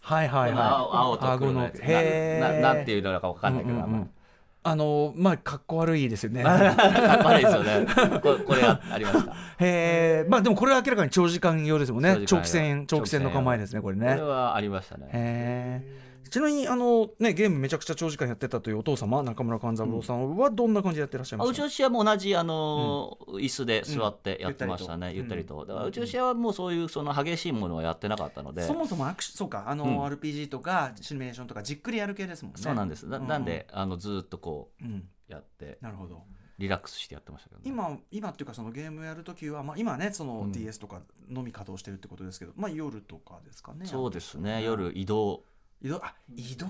[0.00, 0.58] はいはいはい。
[0.58, 1.80] 青青と黒のやつ。
[1.82, 4.10] へーなななんていうのか分かんないけど、うんうんうん。
[4.62, 6.44] あのまあかっこ悪いですよね。
[6.44, 7.86] かっこ悪いですよね。
[8.20, 9.32] これこれあありました。
[9.58, 12.22] へえまあでもこれは明らかに長時間用ですもんね。
[12.26, 15.06] 長期戦長期戦の構えですねこれこねれはありましたね。
[15.06, 21.48] へえちなみにあのねゲームめちゃくちゃ長時間やってたというお父様中村勘三郎さんはどんな感じでやってらっしゃいあます？
[21.48, 25.16] かうちの父親も同じあのー椅子で座ってやってましたね、うん。
[25.16, 25.64] ゆったりと。
[25.64, 30.04] だからうちはもうそういうその激しいものはやってなかったので、そもそもアクシそうかあの、うん。
[30.04, 32.60] RPG とかシミュレーションとかじっくりやる系ですもんね。
[32.60, 33.06] そうなんです。
[33.06, 33.26] なうん。
[33.26, 34.88] なんであのずーっとこうん。
[35.28, 36.22] うやってなるほど。
[36.58, 37.68] リラックスしてやってましたけど、ね。
[37.68, 40.52] 今今っていうかそのゲームやるときは、まあ、今ねそのうん。
[40.52, 44.62] DS とかのみ稼働してるってことですけど、まあ夜とかですかねそうですね。
[44.64, 45.42] 夜移動、
[45.82, 46.66] 移動あ移動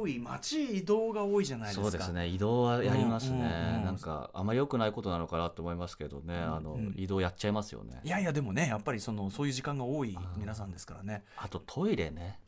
[0.00, 2.28] 多い街移動が多いじゃないですかそうですね。
[2.28, 3.38] 移動はやりますね。
[3.38, 6.36] うんうんうんなんかあまり良くないことなのかなと思いますけどね。
[6.36, 8.08] あのうん移動やっちゃいますよねい。
[8.08, 12.38] やいやでもねやっぱりそのそういう時間が多い皆さんですからねあとトイレね。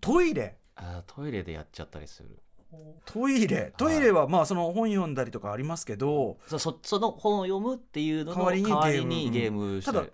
[0.00, 0.56] トイレ？
[0.76, 2.38] あートイレでやっちゃったりする。
[3.04, 3.72] トイレ？
[3.76, 10.06] トイレはまあその本読んだりとかありますけどそそその本を読むっていうのの代わりに代わりゲームにゲームしてただ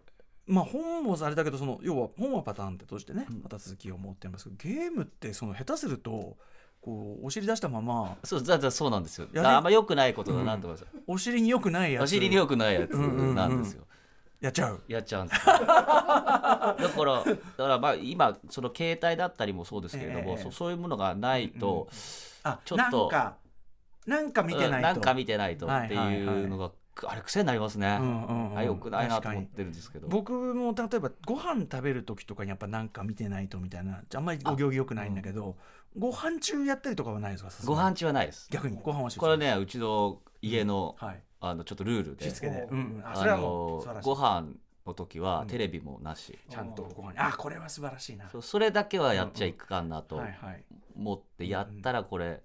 [0.47, 3.43] まあ本もあれだけどその要は本はパターンってとしてねうん。
[3.43, 6.37] また続きを持ってますけどゲームってその下手すると
[6.81, 9.27] こうお尻出したままそうだだそうなんですよ。
[9.37, 10.87] あんま良くないことだなと思います。
[11.07, 12.03] お尻に良くないやつ。
[12.05, 13.85] お尻に良くないやつうんうんうんなんですよ。
[14.41, 14.83] やっちゃう。
[14.89, 15.49] やっちゃうんです。
[15.49, 20.43] よだからだからまあ今その携帯だったりもそうですけれども、ええ。
[20.43, 21.89] そそういうものがないと、
[22.43, 23.37] あちょっとなんか
[24.07, 26.71] なんか見てないと、うんなんか見てないとっていうのが、
[27.07, 28.59] あれ癖になりますね、うんうんうん。
[28.59, 30.07] あよくないなと思ってるんですけど。
[30.09, 35.57] 僕も例えばご飯食べる時とかにやっぱなんか見てないとみたいなあんまりお行儀よくないんだけど、
[35.97, 38.49] ご飯中やったりとかはないですかご飯中はないです。
[38.51, 41.23] 逆にご飯はこれねうちの家の,、はい。
[41.41, 42.31] あのちょっとルールで。
[42.31, 44.49] しつけで、うんうん、ああそご飯
[44.87, 45.25] の時うん。
[45.25, 47.19] はテレビもなし、ちゃんとご飯に。
[47.19, 48.31] あこれは素晴らしいな。
[48.41, 50.23] それだけはやっちゃいかんなと
[50.97, 52.43] 思ってやったらこれ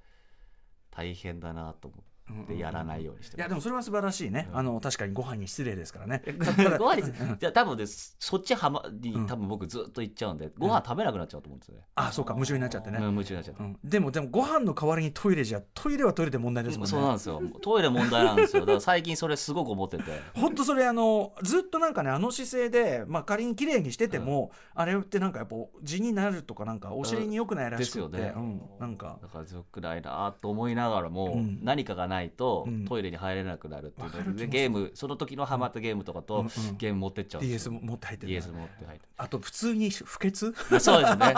[0.91, 2.08] 大変だなと思って
[2.57, 4.57] やらないようにしていやでもそれは素晴らしいね、うん。
[4.57, 6.23] あの確かにご飯に失礼ですからね。
[6.77, 8.15] ご飯にじゃあ多分です。
[8.19, 9.27] そっちはまにうん。
[9.27, 12.33] 多分僕ずっと行っちゃうんで、ご飯食べなくなっちゃうと思うんですよね、あそうか。
[12.33, 13.79] 夢中になっちゃってね、うん夢中になっちゃって、うん。
[13.83, 16.91] でもでもご飯の代わりにトイレじゃトイレはトイレで問題ですもんね。
[16.91, 17.41] そうなんですよ。
[17.61, 18.61] トイレ問題なんですよ。
[18.61, 20.03] だから最近それすごく思ってて。
[20.33, 28.33] 本当それあのずっとなんかねあの姿勢で、まあ、仮に綺麗にしてても、あれってなんかやっぱ地になるとかなんかお尻に良くないらしくて、うんですよね。
[28.35, 29.19] うん、なんか。
[29.21, 31.59] だからよくないなと思いながらも、うん。
[31.63, 32.85] 何かがないとうん。
[32.85, 36.45] トイレに入れなくなるっていうのでゲームその時のハマったゲームとかと、うん。
[36.45, 36.77] うん。
[36.77, 38.33] ゲーム持ってっちゃうんです DS 持って入ってる。
[38.33, 39.05] DS 持って入って。
[39.15, 40.53] あと普通に不潔？
[40.79, 41.33] そうですね。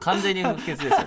[0.00, 1.04] 完全に不潔ですよね。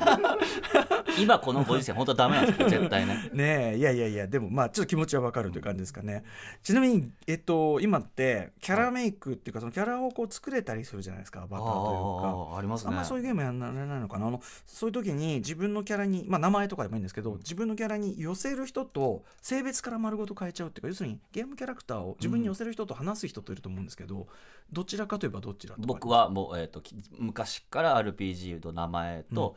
[1.20, 3.30] 今このご時世本当ダメなんですよ絶対ね。
[3.34, 3.78] ねえ。
[3.78, 4.28] いやいやいや。
[4.28, 6.24] でもまあちょっと気持ちはわかるという感じですかね。
[6.64, 11.42] ちなみにえっと今ってキャラメイクっていうかそのキャラをこう作れたりするじゃないですか。
[11.42, 12.58] アバターというか。
[12.58, 12.90] ありますね。
[12.90, 14.28] あんまりそういうゲームやられないのかな。
[14.28, 19.11] あのそういう時に自分のキャラに、まあ、名前とかでもいいんですけど自分のキャラに寄せる人と
[19.42, 24.28] 性別から丸ごと変えちゃうっていうか要するにゲームキャラクターを自分に寄せる人と話す人といると思うんですけど、
[24.72, 29.56] どちらかといえばどちら僕はもう、えー、とき昔から RPG の名前と、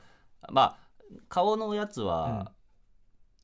[0.51, 0.79] まあ
[1.29, 2.53] 顔のやつは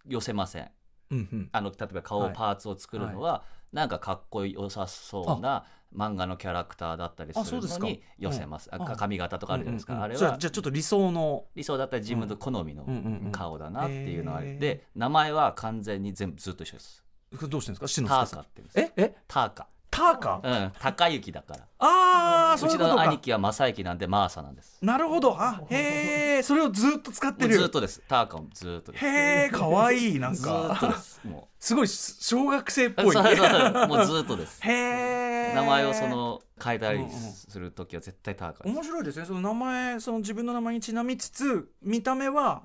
[0.07, 0.70] 寄せません、
[1.11, 1.49] うんうん。
[1.53, 2.33] あの例えば顔はい。
[2.35, 5.64] パーツを作るのは、なんかかっこよさそうな
[5.96, 8.83] 漫画のキャラクターだったりするのに寄せます、うん。
[8.83, 11.44] ああ髪型とかあるじゃないですか、あれはじゃあちょっと理想の。
[11.55, 12.87] 理想だったら自分の好みの
[13.33, 17.05] 顔だなっていうのはで名前は完全に全部ずっと一緒です。
[17.48, 17.88] どうしてるんですか？
[17.88, 18.92] シノターカってえ？
[18.96, 19.16] え？
[19.29, 20.72] ターカターカ、うん。
[20.79, 21.66] 高雪だから。
[21.79, 23.05] ああそういうちことか。
[23.05, 24.79] の兄貴は正幸なんでマーサなんです。
[24.83, 25.37] なるほど。
[25.38, 27.59] あへえそれをずっと使ってる。
[27.59, 28.03] ずっとです。
[28.09, 29.05] ターカもずっとです。
[29.05, 33.88] へえかわいいなんずーっとかですもすごい小学生っうぽいそうそうそう。
[33.88, 34.62] もうずっとです。
[34.62, 38.74] へえ名前をその変えたりする時は絶対ターカです。
[38.74, 39.24] 面白いですね。
[39.26, 42.62] その名前その自分の名前にちなみつつ見た目は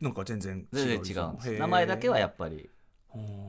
[0.00, 1.52] なんか全然全然違うんです。
[1.52, 2.75] 名前だけはやっぱりぱ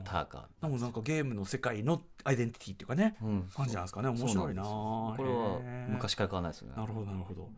[0.03, 3.49] ターカでもなんかゲームの世界のアイデンティティっていうかねうん。
[3.56, 4.10] 感じなんですかね。
[4.10, 4.63] 面白いな。
[4.63, 6.73] これは昔から変わらないですよね。
[6.77, 7.49] なるほどなるほど。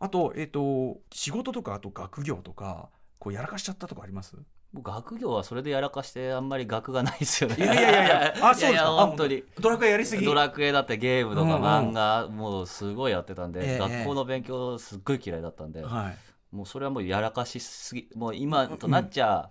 [0.00, 4.36] あとえっ、と仕事とかあと学業とかこうやらかしちゃったとかあります？
[4.72, 7.56] 僕学業はそれでやらかしてあんまり学がないですよね。
[7.58, 8.48] いやいやいやいや。
[8.48, 8.90] あ そうですか？
[8.90, 9.44] 本当に。
[9.60, 10.24] ドラクエやりすぎ？
[10.24, 13.78] ドラクエだってゲームとか漫画もうすごいやってたんで、ええ。
[13.78, 16.18] 学校の勉強すっごい嫌いだったんで、はい
[16.52, 19.50] もうそれはもうやらかしすぎもう今となっちゃ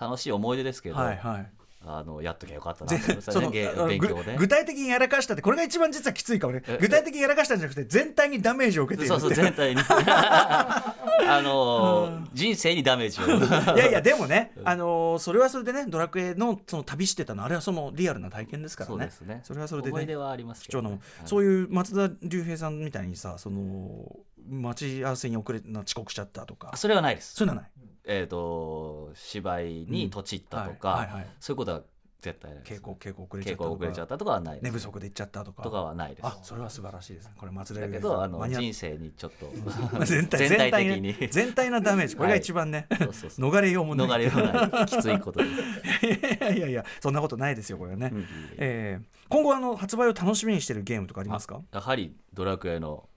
[0.00, 6.62] 楽しい思い出ですけど、はいはいあのやっときゃよかったなその勉強でぐ具体的にやらかしたってこれが一番実はきついかもね。
[6.66, 9.80] え具体的にやらかしたんじゃなくて全体にダメージを受けているそうそう全体に。
[9.88, 13.76] あの人生にダメージを。
[13.76, 18.96] いやいやでもね、 あのーそれはそれでねドラクエのその旅してたのあれはそのリアルな体験ですからね。
[18.96, 19.40] そうですね。
[19.44, 21.28] それはそれでね思い出はありますけど、貴重なもん、はい。
[21.28, 24.16] そういう松田龍平さんみたいにさその
[24.48, 26.70] 待ち合わせに遅れな遅刻しちゃったとか。
[26.72, 27.34] あそれはないです。
[27.34, 27.70] そういうのはない
[28.04, 31.06] えっ、と芝居にとちったとか、はい。
[31.06, 31.82] はいはいそういうことは
[32.22, 33.64] 絶対ないです稽古稽古遅れちゃ稽ったとか。
[33.64, 35.62] 古遅れちゃったとかはない寝不足で行っちゃったとか。
[35.64, 36.24] とかはないです。
[36.24, 37.32] あそれは素晴らしいですね。
[37.36, 39.50] これ松田だけどあの人生にちょっと
[40.06, 42.14] 全体全体的全に体全体なダメージ。
[42.14, 43.50] これが一番ね、そうそうそう。
[43.50, 44.08] 逃れようもない。
[44.08, 44.86] 逃れようない。
[44.86, 45.46] きついことで
[46.00, 48.26] す、 いやいやいやそんなことないですよこれはね、うん。
[48.58, 51.62] えー今後あの発売を楽しみにしてるゲームとかありますか？
[51.72, 53.08] やはりドラクエの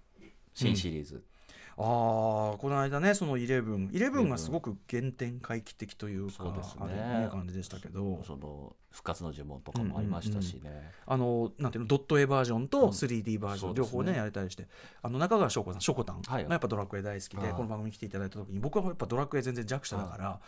[0.53, 1.34] 新シリーズ、あ
[1.77, 6.81] あこの間ねその11、11がすごく原点回帰的というか、そうですね。
[6.81, 12.89] あれね感じでしたけど、その復活の呪文とかもありましたしね、あのなんていうのドット絵バージョンとうん。
[12.91, 13.91] 3D バージョン、そうですね。
[13.91, 14.67] 両方ねやれたりして。
[15.01, 16.21] あの中川翔子さんしょこたん。
[16.21, 16.47] がはい。
[16.49, 17.51] やっぱドラクエ大好きで、はい。
[17.53, 20.39] この番組に来ていただいた時に僕はやっぱドラクエ全然弱者だから、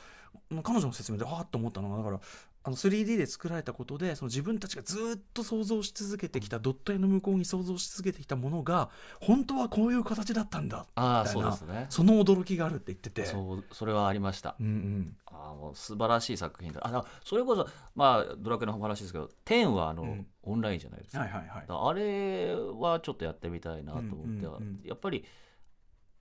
[0.64, 2.20] 彼女の説明でああと思ったのがだから
[2.68, 8.90] あの 3D で作られたことでその自分たちがずっと想像し続けてきたドット絵の向こうに想像し続けてきたものが
[9.22, 11.86] 本当はこういう形だったんだああみたいなそうですね。
[11.90, 13.26] その驚きがあるって言ってて。
[13.26, 15.16] そうそれはありました、うんうん。
[15.28, 16.86] ああもう素晴らしい作品だ。
[16.86, 20.28] あのそれこそまあドラクエの話ですけど10はあの、うん。
[20.44, 21.66] オンラインじゃないですか,、はいはいはい。
[21.70, 24.82] あれはちょっとやってみたいなと思って、うんうんうん。
[24.84, 25.24] やっぱり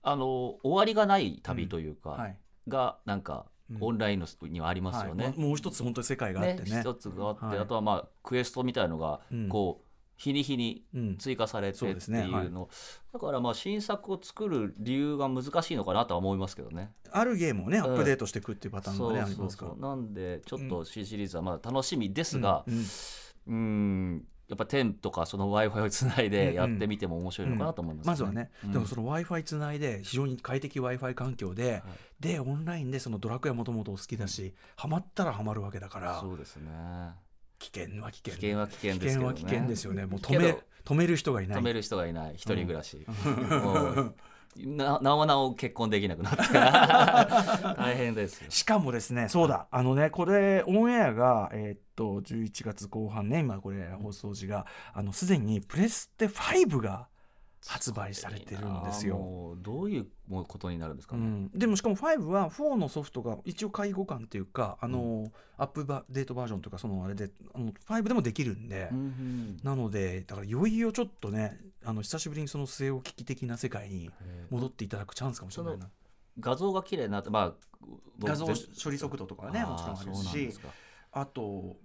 [0.01, 2.39] あの終わりがない旅というか、はい。
[2.69, 5.25] がなんかうんオンラインのにはありますよね。
[5.25, 5.39] はい。
[5.39, 6.81] もう一つ本当に世界があってね。
[6.81, 7.59] 一つがあって、はい。
[7.59, 9.49] あとはまあクエストみたいのがうん。
[9.49, 11.17] こう日に日にうん。
[11.17, 12.69] 追加されてっていいうの、
[13.13, 16.91] だからまあ新作を作る理由が難しいのかなとは思いますけどね。
[17.11, 17.93] あるゲームをねアうん。
[17.93, 19.75] ップデートしていくっていうパターンがね、ありますから。
[19.75, 22.85] なんでちょっと C シリーズはまだ楽しみですがうん。
[23.47, 28.71] うんやっぱ10とかその w i f i をつないでやってみても面白いのかなと思います、まずはね、うん。
[28.71, 31.83] でもその w i f i つないで非常に快適 w i f i 環境で、
[32.19, 36.71] でオンラインでそのドラクエもともと好きだし、ハマったらハマるわけだからそうですね。
[37.59, 38.33] 危険は危険。
[38.35, 39.09] 危険は危険ですね。
[39.09, 40.05] 危険は危険ですよね。
[40.05, 41.59] もう止め止める人がいない。
[41.59, 42.35] 止める人がいない。
[42.35, 44.15] 一人暮らし、もう
[44.65, 46.53] ななおなお結婚できなくなって
[47.81, 48.49] 大変ですよ。
[48.49, 49.67] しかもですねそうだ。
[49.71, 57.07] あのねこれオンエアがえーっと11月後半ね今これ放送時があのすでにプレステ5が
[57.65, 59.55] 発売されてるんですよ。
[59.61, 69.59] どういうことになるんですかね、うん、でもしかも5は4のソフトが一応介護感っていうかあの、アップデートバージョンとかそのあれであの5でもできるんで、うんうん。
[69.63, 74.09] なのでだからいよいよちょっとねあの久しぶりにその据え置き機的な世界に
[74.49, 75.89] 戻っていただくチャンスかもしれないな。
[76.39, 77.53] 画像が綺麗になってまあ
[78.17, 80.59] 僕画像全処理速度とかはねもちろんあるし。
[81.11, 81.77] あと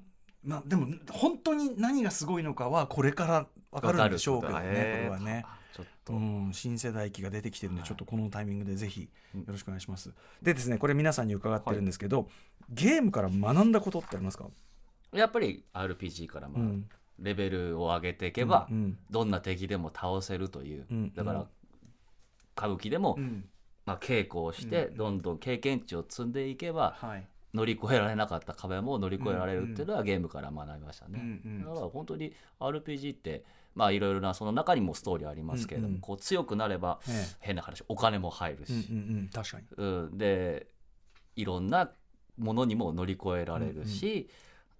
[0.44, 4.64] まあでも本当に何がすごいのかはこれから分かるんでしょうけどねこ
[5.04, 5.44] れはね。
[5.72, 7.88] ちょっと、うん、新世代機が出てきてるんで、はい。
[7.88, 9.40] ちょっとこのタイミングでぜひうん。
[9.40, 10.12] よろしくお願いします。
[10.42, 12.28] でですねこれ皆さんに伺ってるんですけど、
[12.70, 14.46] ゲームから学んだことってありますか、
[15.12, 16.88] やっぱり RPG からまあ、うん。
[17.18, 21.46] レベルを上げていけば、うんどんな敵でも倒せるという、うんだから、うん
[22.54, 23.48] 歌舞伎でも、うん。
[23.86, 27.26] まあ、稽古をして、うんどんどん経験値を積んでいけばはい。
[27.54, 31.20] 乗り越えられなかった壁も乗り越えられるっていうのはゲームから学びましたね。
[31.22, 31.64] うんうん。
[31.64, 36.00] だから本当に RPG ってまあいろいろなその中にもストーリーありますけれども、うんうん。
[36.00, 39.66] こう強くなればえ変な話お金も入るえうんし、うんうん確かに。
[39.76, 40.18] うん。
[40.18, 40.66] で
[41.36, 41.90] いろんな
[42.38, 44.28] ものにも乗り越えられるし、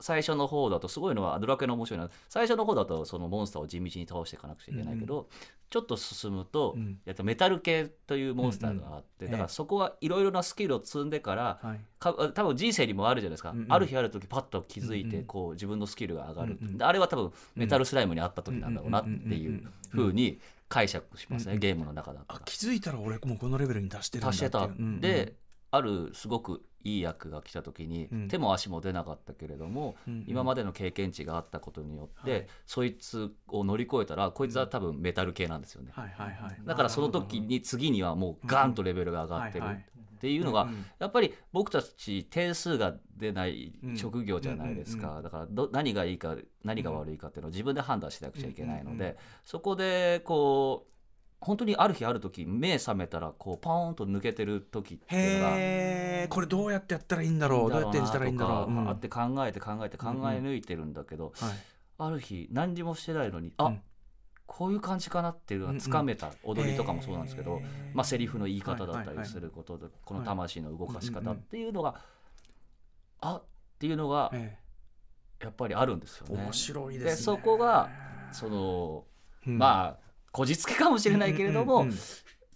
[0.03, 5.29] 最初の方だとすごいのはドラクエの面白いのは最初の方だとそのモンスターを地道に倒していかなくちゃいけないけど、
[5.71, 6.99] ちょっと進むと、うん。
[7.07, 11.81] やっぱメタル系というモンスターがあって、うんうんだからそこはいろいろなスキルを積んでから、はい。
[11.99, 13.67] か多分人生にもあるじゃないですか、うんうん。
[13.73, 16.65] ある日ある時パッと気づいてうんうんこう自分のスキルが上がる、う。
[16.65, 22.41] んうんであれは多分メタルスライムにあった時なんだろうなっていうふうに解釈しますね、うんうんゲームの中だったら。
[22.41, 24.49] あ気づいたら俺もうこのレベルに達してるんだっていう。
[24.49, 25.01] 足してた、うんうん。
[25.01, 25.35] で
[25.73, 28.29] あるすごくいい役が来た時に、うん。
[28.29, 30.25] 手も足も出なかったけれども、うんうん。
[30.29, 32.47] 今までの経験値があったことによって、はい。
[32.67, 35.91] そいつを乗り越えたらこいつは多分メタル系なんですよね。
[35.95, 36.57] はいはいはい。
[36.65, 40.69] だからその時に次にはもうガンとレベルが上がってるっていうのが
[41.01, 45.23] やっぱり僕たち点数が出ないうん職業じゃないですか。
[45.23, 50.92] だからど何がいいか何が悪いかっていうのを自分で判断しなくちゃいけないのでそこでこう
[51.45, 55.55] 本当にある日ある時目覚めたらこうパーンと抜けてる時っていうのがへ
[56.25, 57.71] えこれどうやってやったらいいんだろう？
[57.71, 61.53] どうやって演じたらいいんだろう、あって考えて考えて考え抜いてるんだけど、はい。
[61.99, 63.81] ある日何にもしてないのにあ、うん。
[64.47, 67.61] こういう感じかなっていうのがつかめた踊りとかもそうなんですけど、
[67.95, 71.95] まあ、セリフの言い方だったりすることで、この魂の動かし方っていうのが、
[73.21, 73.45] あっ
[73.79, 74.59] ていうのがえ
[75.43, 76.35] やっぱりあるんですよね。
[76.39, 77.11] え面白いですね。
[77.13, 77.89] でそこが
[78.31, 79.05] その、
[79.47, 79.59] うん。
[79.59, 81.99] まあこじつけかもしれないけれども、うんうん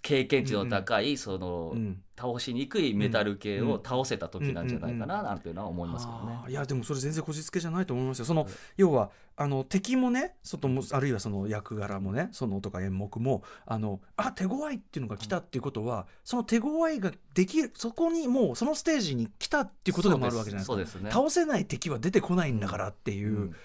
[0.06, 2.00] 経験値の高いその、うん。
[2.18, 6.38] 倒しにくいメタル系を倒せた時なんじゃないかななんていうのは思いますけどね。
[6.48, 8.24] いやでもそれ全然こじつけじゃないと思いますよ。
[8.24, 8.46] その、
[8.78, 20.72] 要はあの敵もね外もあるいはその役柄もねそのとか演目もあのあ手強いっていうのが来たっていうことは、その手強いができるそこにもうそのステージに来たっていうことでもあるわけじゃないですか。
[20.72, 21.10] そうですね。
[21.10, 23.56] 倒せない敵は出てこないんだからっていうう、んん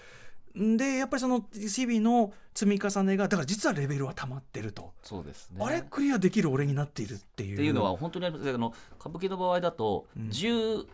[0.54, 5.64] でやっぱりその日々の積み重ねがだから実はレベルは溜まってると、そうですね。
[5.64, 7.54] あれクリアできる俺になっているっていう。
[7.54, 10.28] っていうのは本当にあの歌舞伎の場合だとうん。
[10.28, 10.86] 15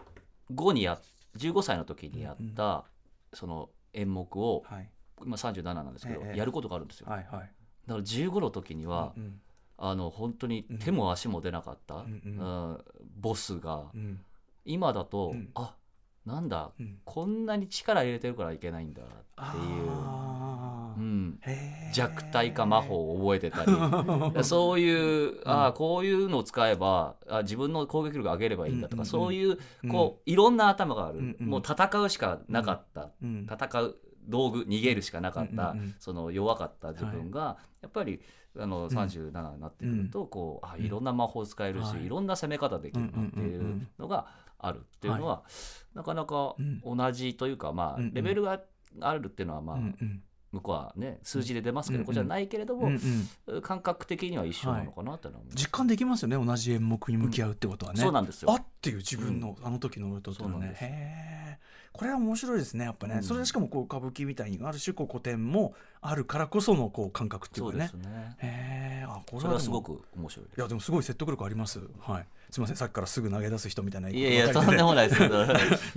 [0.73, 0.99] にや
[1.37, 2.85] 15歳の時にやった
[3.33, 4.91] その演目をはい。
[5.21, 6.39] 今37なんですけどええ。
[6.39, 7.09] やることがあるんですよ。
[7.09, 7.51] はいはい。
[7.87, 9.41] だから15の時にはうん
[9.81, 12.03] あの本当に手も足も出なかったうん。
[12.03, 12.27] う
[12.75, 12.85] ん
[13.21, 14.21] ボスがうん。
[14.65, 15.51] 今だとうん。
[15.55, 15.75] あ
[16.29, 16.99] なんだうん。
[17.05, 19.91] こんなに力入れてるからいけないんだっていう。
[20.99, 21.41] うん。
[21.93, 23.73] 弱体化魔法を覚えてたり。
[24.45, 29.07] そういうああこういうのを使えばあ自分の攻撃力上げればいいんだとか、うんうんうん。
[29.07, 29.59] そういう
[29.91, 31.47] こういろんな頭がある、うんうん。
[31.49, 33.47] もう戦うしかなかった、うん。
[33.51, 33.97] 戦う
[34.29, 38.21] 道具逃げるしかなかった、うんうんうんその弱かった自分が、やっぱり
[38.59, 42.07] あの37になってくると、こうあいろんな魔法使えるし、はい。
[42.07, 44.27] い、ろんな攻め方できるなっていうのが
[44.59, 45.45] あるっていうのは、
[45.95, 48.15] なかなか同じというか、まあうんうん。
[48.15, 48.61] レベルが
[49.01, 49.97] あるっていうのはまあ、うん。
[50.01, 52.07] うん向こうはね数字で出ますけど、うん。
[52.07, 52.99] これじゃないけれども、うん
[53.49, 53.61] うん。
[53.61, 58.53] 感覚的には一緒なのかなってのは思う、実感できますよね同じ演目に向き合うってことはね、そうなんですよ。
[58.53, 60.67] あっていう自分のあの時の俺とっていうのはね。
[60.69, 60.85] そうなんです。
[60.85, 61.59] へえ
[61.93, 63.23] これは面白いですねやっぱね、うん。
[63.23, 68.37] それはしかもこう歌舞伎みたいにある種こう古典もあるからこそのこう感覚っていうそうでかねすね。
[68.39, 71.81] へえあこれはすごく面白いいやでもすごい説得力あります。
[72.01, 72.27] はい。
[72.51, 72.77] すみません。
[72.77, 75.21] さっきからすぐ投げ出す人みたいないやいやとんでもないです。
[75.21, 75.55] け ど投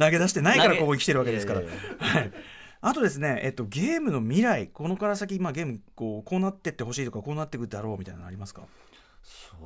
[0.09, 1.61] げ出してないからここに来てるわけですから。
[1.61, 2.31] はい。
[2.83, 8.63] あとですね、えっと、ゲームの未来このから先、まあ、ゲームこうこうなってってほしいとかこうなっていくだろうみたいなのありますか？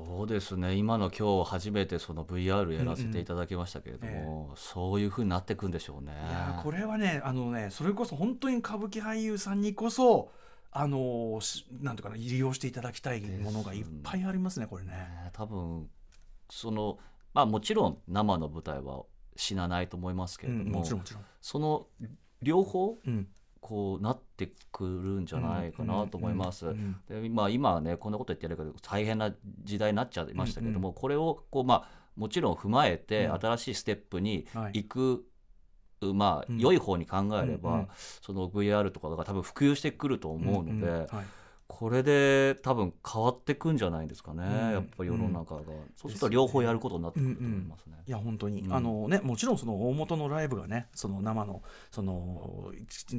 [0.03, 6.11] そうですね今の今日初めてその VR やらせていただきましたけれども、そういうふうになっていくんでしょうね。
[6.11, 10.31] いやーこれはねあのねそれこそ本当に歌舞伎俳優さんにこそ
[10.71, 11.39] あの
[11.81, 14.91] なんていうかな利用していただきたいものがいっぱいありますねこれね。
[14.91, 15.89] ね多分
[16.49, 16.97] その
[17.33, 19.03] まあもちろん生の舞台は
[19.37, 21.23] 死なないと思いますけうん、れども、もちろんもちろん。
[21.41, 21.87] その
[22.41, 23.27] 両方うん、
[23.65, 26.67] こうなってくるんじゃないかなと思います。
[26.67, 33.39] うんでまあ、今はねこんなこと言ってるけど大変な時代になっちゃいましたけども、これをこう、まあ、もちろん踏まえてうん。
[33.39, 34.83] 新しいステップにはい。
[34.83, 35.25] 行く、
[36.13, 36.59] まあうん。
[36.59, 37.87] 良い方に考えれば、うんうん
[38.21, 41.07] その VR とかが多分普及してくると思うので、んん。
[41.07, 41.25] はい
[41.67, 44.71] これで多分変わってくんじゃないですかね、うん。
[44.71, 45.61] やっぱり世の中が、
[45.95, 47.95] そうすると両方やることになってくると思いますね。
[48.07, 48.73] いや本当に、うん。
[48.73, 52.71] あのねもちろんその大元のライブがねその生のその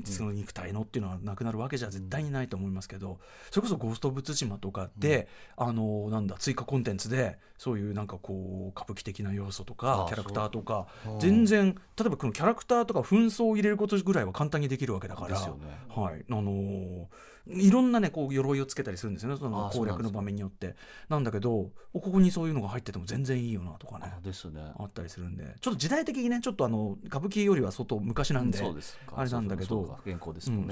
[0.05, 3.18] その肉体のっていうのはなくなるわけじゃ絶対にないと思いますけど、
[3.51, 10.86] それこそ「ゴースト・オブ・ツシマ」とかで、あのなんだ追加コンテンツでそういうなんかこう歌舞伎的な要素とかあキャラクターとか
[11.20, 15.28] 全然例えばこのキャラクターとか紛争を入れることぐらいは簡単にできるわけだから。
[15.28, 15.66] ですよね。
[15.88, 17.07] はい、あのー
[17.48, 19.36] いろんなねこう鎧をつけたりするんですよね。
[19.38, 20.74] そのあ攻略の場面によって。
[21.09, 24.12] なんだけどここにそういうのが入ってても全然いいよなとかね。
[24.18, 24.61] あですね。
[24.78, 25.54] あったりするんで。
[25.61, 29.14] ちょっと時代的にねちょっとあの歌舞伎よりは相当昔なんで、そうですか。
[29.16, 29.68] あれなんだけど。
[29.68, 30.12] そう。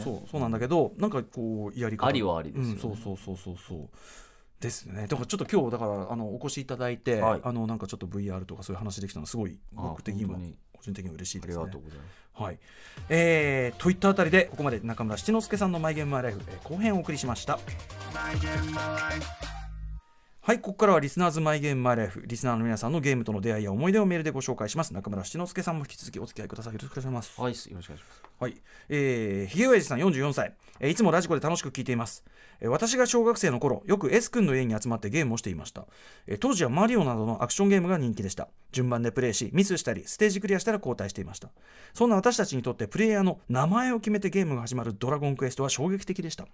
[0.01, 2.73] そうそうなんだけどなんかこうやり方ありはありですよね。
[2.73, 3.89] うん、そうそうそうそうそう
[4.65, 5.07] ですね。
[5.07, 7.41] だからちょっと今日だからあのお越しいただいて、はい。
[7.45, 10.35] あのなんかちょっと VR とかそういう話できたのはすごいあ僕的にも
[10.73, 11.65] 個人的には嬉しいありですね。
[11.65, 12.43] がとうございます。
[12.43, 12.59] はい、
[13.11, 17.61] えーといったあたりでここまで中村七之助さんの「マイゲームマイライフ」えー後編をお送りしました。
[20.47, 24.93] はいここからはリスナーズマイゲームマイライフリスナーの皆さんのゲームとの出会いや思い出をメールでご紹介します。
[24.93, 26.75] 中村七之助さんも引き続きお付き合いください。
[26.75, 27.41] よろしくお願いします。
[27.41, 28.23] はい、よろしくお願いします。
[28.41, 32.25] はい、えー、ひげおやじさん44歳、えーいつもラジコで楽しく聞いています、
[32.61, 35.87] えー私が小学生の頃よく S 君の家に集まってゲームをしていました、
[36.27, 38.49] えー当時はマリオなどのアクションゲームが人気でした。
[38.73, 41.51] 順番でプレイしミスしたりステージクリアしたら交代していました。
[41.93, 46.47] そんな私たちにとってプレイヤーの名前を決めてゲームが始まるドラゴンクエストは衝撃的でした。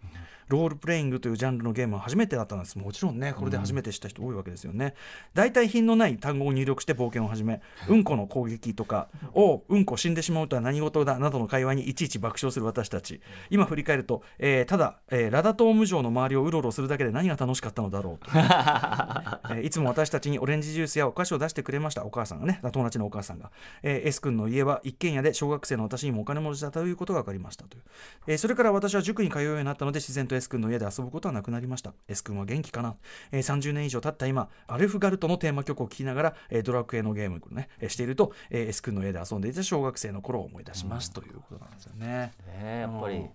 [0.49, 2.77] ロールプレイングというジャンルのゲームは初めてだったんです。
[2.79, 4.95] もちろんねこれで初めて知った人多いわけですよね。
[5.33, 13.21] 代替品のない単語を入力して冒険を始めうんこの攻撃とか「おううんこ死んでしまうとは何事だ」などの会話にいちいち爆笑する私たち。
[13.49, 22.61] 今振り返ると、えーただ、えーラダトーム城の周りをうろうろするだけで何が楽しかったのだろうと、 えーいつも私たちにオレンジジュースやお菓子を出してくれましたお母さんがね。
[22.73, 23.51] 友達のお母さんが、
[23.83, 27.83] えー S 君の家は一軒家で小学生の私にもお金持ちだということが分かりましたという、
[28.27, 31.93] えーそれから私は塾に通うようになったので自然と S 君の家で遊ぶことはなくなりました。
[32.09, 32.95] S 君は元気かな、
[33.33, 42.07] えー30年以上経った今アルフガルトのテーマ曲を聴きながら、えードラクエのゲームをね、えーしていると、えー S 君の家で遊んでいた小学生の頃を思い出します、ということなんですよね。
[42.07, 42.33] ね
[42.63, 43.31] えやっぱりうん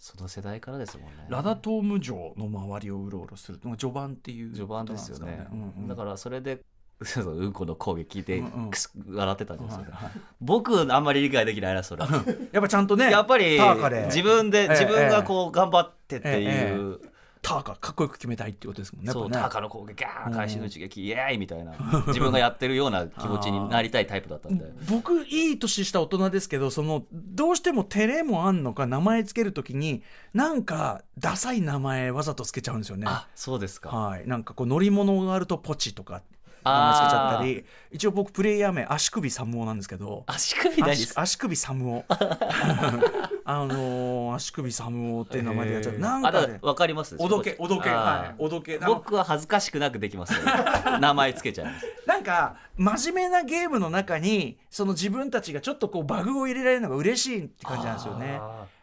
[0.00, 1.26] その世代からですもんね。
[1.28, 5.46] ラダトーム城の周りをうろうろするのが序盤っていう序盤ですよね。
[5.52, 6.62] うんうんだからそれで
[7.02, 9.88] そうんこの攻撃でうんうんくす笑ってたんですよね。
[9.92, 12.04] はいはい僕あんまり理解できないなそれ。
[12.50, 13.60] やっぱちゃんとねやっぱり
[14.06, 17.00] 自分でええ自分がこう頑張ってってえいう。
[17.42, 21.72] ターカかっこよく決めたいっていうことですもんねそう、ターカの攻撃、ガーン会心の一撃、イエーイみたいな、
[22.08, 24.66] 自分がやってるような気持ちに なりたいタイプだったんで。
[24.88, 30.02] 僕いい年した大人ですけどそのどうしても照れもあんのか名前つけるときに
[30.34, 33.06] なんかダサい名前わざとつけちゃうんですよね。
[33.08, 33.90] あ、そうですか。
[33.90, 36.22] はい、なんかこう乗り物があるとポチとか
[36.64, 37.64] 名前つけちゃったり。
[37.90, 40.24] 一応僕プレイヤー名足首サムオなんですけど。
[40.26, 42.04] 足首足首サムオ
[43.52, 47.16] あのー足首サムオって名前でやっちゃうなんあ、かねだわかります？
[47.18, 50.40] おどけおどけはいおどけ僕は恥ずかしくなくできますよ
[51.00, 51.86] 名前つけちゃいます。
[52.06, 58.40] なんか真面目なゲームの中にその自分たちがちょっとこうバグを入れられるのが嬉しいって感じなんですよね。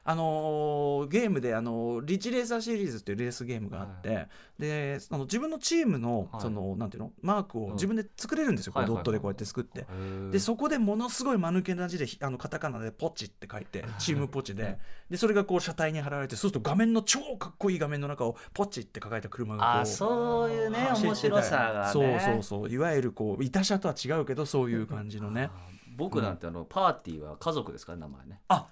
[0.08, 4.28] ああのーゲームで、あのーリッチレーサーシリーズっていうレースゲームがあって、
[4.58, 6.42] であの自分のチームの,、はい。
[6.42, 7.12] そのなんていうの？
[7.22, 7.66] マークうん。
[7.72, 8.90] を自分で作れるんですよ、こうはい。
[8.90, 9.82] はいはいドットでこうやって作って。
[9.82, 10.30] ー。
[10.32, 14.78] でそこでものすごい間抜けな字でひあのカタカナで「ポチ」って書いてチームポチで。
[15.10, 21.92] でそれがこう車体に貼られてそうすると画面の超かっこいい画面の中を「ポチ」って書かれた車がこうあ、そういうね、面白さがね。
[21.92, 22.70] そうそうそう。
[22.70, 25.50] いわゆるこう板車とは違うけどそういう感じのね
[25.98, 28.40] 僕なんてあのパーティーは家族ですから名前ね。
[28.48, 28.68] あ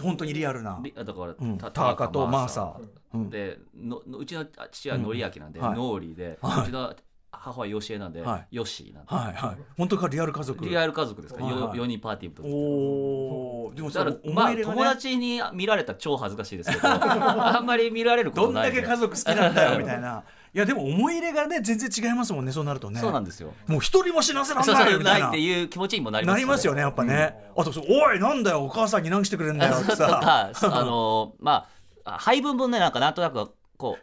[0.00, 0.80] 本当にリアルな。
[0.82, 1.58] リだから、うん。
[1.58, 3.18] たターカとマーサー。
[3.18, 3.30] うん。
[3.30, 5.74] でののうちの父は典明なんで、はい。
[5.74, 6.62] ノーリーで、はい。
[6.62, 6.94] うちの
[7.32, 8.46] 母親ヨシエなんで、はい。
[8.52, 9.56] ヨッシーなんで、はいはい。
[9.76, 10.64] 本当かリアル家族。
[10.64, 11.78] リアル家族ですから、はいはい。
[11.78, 14.76] 4人パーティーとおおでもだからそのまあ思い入れがね。
[14.76, 18.80] 友達に見られたら超恥ずかしいですけど あんまり見られることどんないんで。
[18.80, 20.22] だけ家族好きなんだよみたいな
[20.52, 23.00] いやでも思い入れがね全然違いますもんねそうなるとね。
[23.00, 23.52] そうなんですよ。
[23.68, 25.28] もう一人も死なせらんないよみたいな。
[25.28, 31.68] っていう気持ちにもなりますなりますよねやっぱね、あとおいなんだよお母さんに何してくれんだよってとさ かあのま
[32.04, 33.98] あ配分分ねなんかなんとなくこ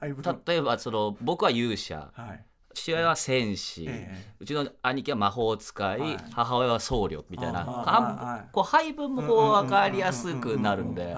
[0.00, 0.16] はい、 う
[0.46, 2.08] 例えばその僕は勇者。
[2.12, 2.44] はい。
[2.74, 6.16] 父親は戦士、えうちの兄貴は魔法使い、はい。
[6.32, 11.12] 母親は僧侶みたいな、はいこう配分もこう分かりやすくなるんで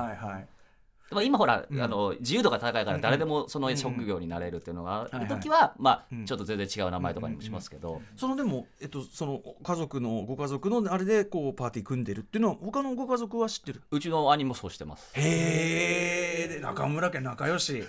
[1.12, 1.82] はいはいまあ今ほら、うん。
[1.82, 6.24] あの自由度が高いから誰でもその職業になれるっていうのがある時は、まあうん。
[6.24, 13.82] ちょっと全然違う名前とかにもしますけど、そのでも、えっと、その家族のご家族のあれでこうパーティー組んでるっていうのは他のご家族は知ってる？
[13.90, 15.12] うちの兄もそうしてます。
[15.14, 17.84] へえで中村家仲良し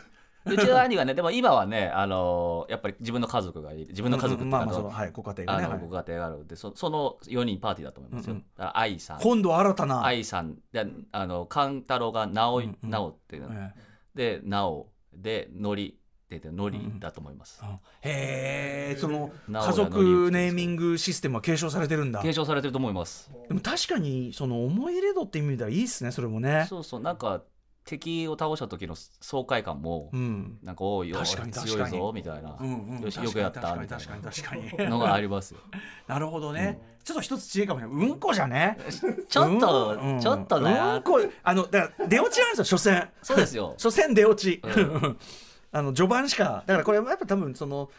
[0.45, 3.87] うちの兄はねでも今はねあのやっぱり自分の家族がいる。
[3.89, 5.79] 自分の家族っていうか、まあまあそのはいご家庭がねはい。
[5.79, 8.33] ご家庭があるんでそその4人パーティーだと思いますよ。
[8.33, 8.45] うんうん。
[8.57, 9.19] だから愛さん。
[9.19, 10.05] 今度新たな。
[10.05, 10.57] 愛さん。
[10.71, 12.89] であの勘太郎が直い、うんうん。
[12.89, 13.73] 直っていうの、え
[14.15, 15.97] で直でのり
[16.29, 17.61] ででのりだと思います。
[18.01, 22.21] えへえその直哉家族ネーミングシステムは継承されてるんだ。
[22.21, 23.29] 継承されてると思います。
[23.47, 26.65] でも確かにその思い入れ度って意味ではいいっすねそれもね。
[26.69, 27.43] そうそうなんか
[27.83, 30.57] 敵を倒した時の爽快感も、うん。
[30.63, 32.49] なんかおいよ確かに強いぞみたいな、
[33.01, 34.77] よしよくやったみたいに確かに確かに。
[34.77, 35.59] な のがありますよ。
[36.07, 38.77] なるほどね、ちょっと一つ知恵かもしれないうんこじゃね？
[39.29, 40.19] ちょっと、うん。
[40.19, 41.19] ちょっとね、うんこ。
[41.43, 43.73] あのだから出落ちなんですよ所詮そうですよ。
[43.79, 45.17] 所詮出落ち、う
[45.73, 47.89] あの序盤しかだからこれやっぱ多分その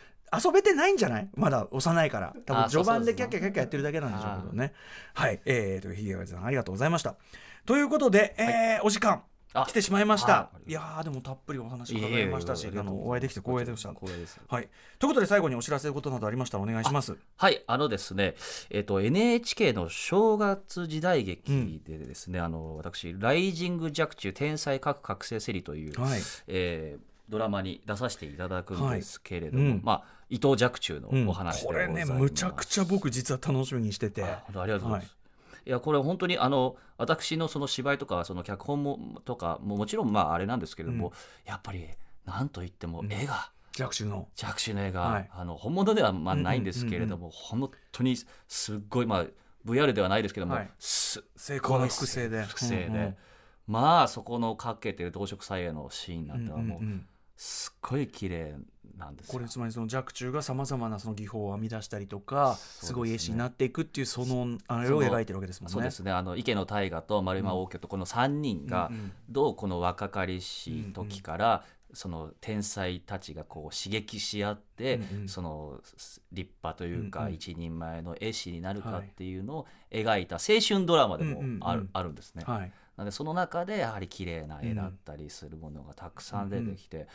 [0.44, 1.28] 遊べてないんじゃない？
[1.34, 2.34] まだ幼いから。
[2.46, 4.72] 多分あ序盤でキャッキャキャッキャやってるだけなんでしょうけどね。
[5.14, 5.40] はい。
[5.44, 7.16] えー、とひげがさんありがとうございました。
[7.66, 9.12] ということで、えーお時間。
[9.14, 9.22] あ
[9.54, 10.72] 来てしまいました、、はい。
[10.72, 13.90] やーでもたっぷりお話伺いましたしあのお会いできて光栄でした。
[13.90, 14.40] 光栄です。
[14.48, 14.68] はい。
[14.98, 17.16] ということで最後にお知らせることなどありましたらお願いします。
[17.36, 18.34] はい、あのですね、
[18.70, 26.20] えっ、と NHK の正月時代劇でですね、あの私ライジング若冲天才核覚醒セリという、はい。
[26.48, 29.80] えードラマに出させていただくんですけれども、はいうん。
[29.82, 32.12] まあ伊藤若冲のうんお話でこれございます。
[32.12, 34.22] ねむちゃくちゃ僕実は楽しみにしてて。
[34.22, 35.06] あありがとうございます。
[35.06, 35.21] い
[35.70, 41.12] やこれ本当にあの私のその芝居とかその脚本もとかももちろんまああれなんですけれども、
[41.44, 41.86] やっぱり
[42.24, 44.28] なんといっても絵が、弱視の。
[44.36, 45.30] 弱視の絵が、はい。
[45.32, 48.16] あの本物ではまあないんですけれども、本当に
[48.48, 49.26] すっごいまあ
[49.66, 50.70] VR ではないですけども、はい。
[50.78, 52.42] す成功の複製で。
[52.44, 53.16] 複製で、うんうん
[53.66, 57.06] まあそこのかけてる動植彩絵のシーンなんてはもう、うんうんうん
[57.36, 58.54] すっごい綺麗
[58.96, 59.32] なんですよ。
[59.32, 65.72] これつまりその若冲がさまざまなその技法を編み出したりとかすごい絵師になっていくっていうそのあれを描いてるわけですもんね。
[65.72, 66.10] そうですね。
[66.10, 68.90] あの池野大河と丸山応挙とこの3人が
[69.28, 71.64] どうこの若かりしい時から、
[71.94, 75.80] その天才たちがこう刺激し合って、その
[76.32, 79.06] 立派というか一人前の絵師になるかはい。
[79.06, 82.44] っていうのを描いた青春ドラマでもある,、あるんですね。
[82.46, 87.06] はいなのでその中でやはり綺麗な絵だったりするものがたくさん出てきて、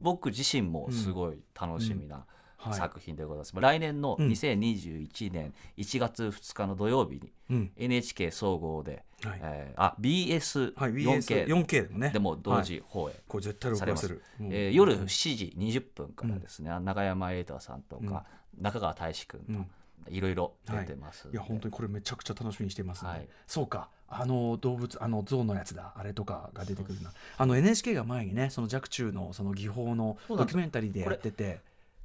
[0.00, 2.24] 僕自身もすごい楽しみな
[2.56, 2.74] はい。
[2.74, 3.52] 作品でございます。
[3.54, 4.28] 来年のうん。
[4.28, 7.72] 2021年1月2日の土曜日にうん。
[7.76, 9.40] NHK 総合で、はい。
[9.42, 14.08] えーあ BS4K、はい BS 4K でも同はい時放映、これ絶対録されます。
[14.08, 14.22] 画する。
[14.40, 14.46] うん。
[14.52, 15.06] えー夜7
[15.36, 18.08] 時20分からですね、永山瑛太さんとうん。
[18.08, 18.24] か、
[18.58, 19.66] 中川大志君と、うん。
[20.08, 21.34] いろいろ出てますい。
[21.34, 23.28] や本当にこれめちゃくちゃ楽しみにしていますね、はい。
[23.46, 27.12] そうかあの動物あの象のやつだあれとかが出てくるな。
[27.36, 31.60] あの NHK が前にねその若冲のその技法のドキュメンタリーでやってて。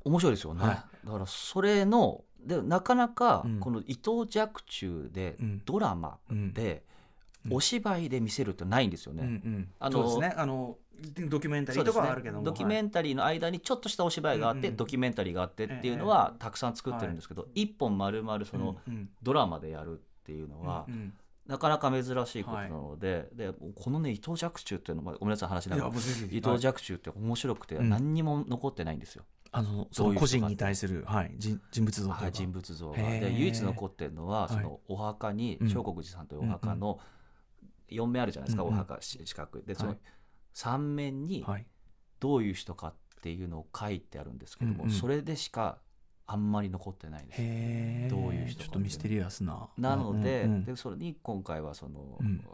[0.06, 3.60] 面白いですよね、はだからそれのでなかなかうん。
[3.60, 5.62] この伊藤若冲でうん。
[5.66, 6.18] ドラマ
[6.54, 6.84] で
[7.52, 9.24] お芝居で見せるってないんですよね。
[9.24, 9.70] うんうん。
[9.80, 10.36] あのそうですね。
[10.38, 10.78] あの
[11.30, 14.76] ドキュメンタリーとかはあるけども、ドキュメンンタリーの間にちょっとしたお芝居があって、うんうん。
[14.78, 19.10] ドキュメンタリーがあってっていうのはたくさん作ってるんですけど、一本丸々そのうん。
[19.22, 21.14] ドラマでやるっていうのは、うんうん
[21.50, 26.38] なかなか珍しいことなので,、でこのね伊藤若冲っていうのもごめんなさい話しいながらやもうぜひぜひ。
[26.38, 27.90] 伊藤若冲って面白くてうん。
[27.90, 32.98] 何にも残ってないんですよ、あのそどういう人かの個人に対する、はい、人人物像はい、人物像が。
[32.98, 34.50] で唯一残ってるのははい。
[34.50, 35.70] そのお墓にうん。
[35.70, 37.00] 聖国寺さんというお墓の
[37.90, 38.76] 4面あるじゃないですか、うんうん。
[38.76, 39.58] お墓し四角。
[39.58, 40.00] いでそのはい。
[40.54, 41.66] 3面にはい、
[42.20, 45.80] どういう人かっていうのを書いてあるんですけども、それでしか
[46.32, 49.68] あんまり残ってないんですへえどういう人かちょっとミステリアスな。
[49.80, 52.46] なので,、うんうんでそれに今回はその、うん。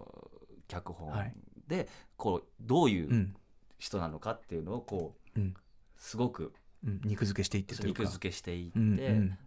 [0.69, 1.33] 脚本はい。
[1.67, 3.35] でこうどういううん。
[3.77, 5.53] 人なのかっていうのをこううん。
[5.97, 6.53] すごく
[6.85, 8.03] うん、肉付けしていってというか。
[8.03, 9.37] 肉付けしていって、うんうん。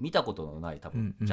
[0.00, 1.26] 見たことのない多分、うんうん。
[1.26, 1.32] ジ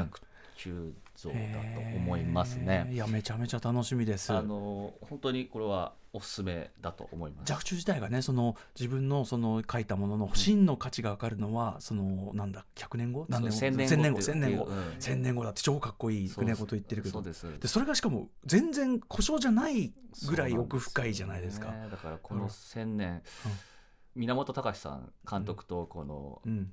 [0.57, 2.89] ャック中像だと思いますね。
[2.91, 4.33] いやめちゃめちゃ楽しみです。
[4.33, 7.51] あの本当にこれはおすすめだと思います。
[7.51, 13.25] 若冲自体がねその自分のその書いたものの真の価値が分かるのは、そのなんだ100年後？
[13.29, 13.57] 何年後？
[13.57, 14.37] そう1000 1000年後っていう。
[14.37, 14.73] 1000年後、うん。
[14.99, 17.13] 1000年後だって超かっこいいねこと言ってるけど。
[17.13, 19.93] そうですでそれがしかも全然故障じゃない
[20.27, 21.67] ぐらい奥深いじゃないですか。
[21.67, 21.95] そうなんよね。
[21.95, 22.47] だからこのうん。
[22.47, 23.21] 1000年、
[24.15, 26.71] 源隆さん監督とこのうん。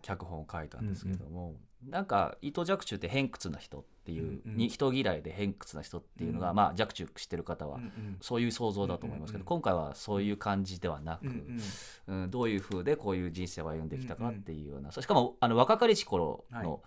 [0.00, 1.56] 脚本を書いたんですけども、
[1.86, 4.56] なんか伊藤若冲って偏屈な人っていう、うんうん。
[4.56, 7.78] に人嫌いで偏屈な人っていうのが、うんまあ若冲知ってる方は、
[8.20, 9.60] そういう想像だと思いますけど、うんうんうん。
[9.60, 11.60] 今回はそういう感じではなく、うん
[12.08, 12.30] うんうん。
[12.30, 16.82] どういうふうでこういう人生を歩んできたかっていうような、しかもあの若かりし頃の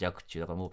[0.00, 0.70] 若冲だからもう、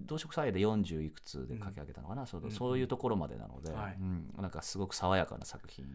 [0.00, 2.50] 同色祭で40いくつで書き上げたのかな、そううん。
[2.50, 3.96] そういうところまでなので、はい。
[4.00, 4.32] うん。
[4.40, 5.86] なんかすごく爽やかな作品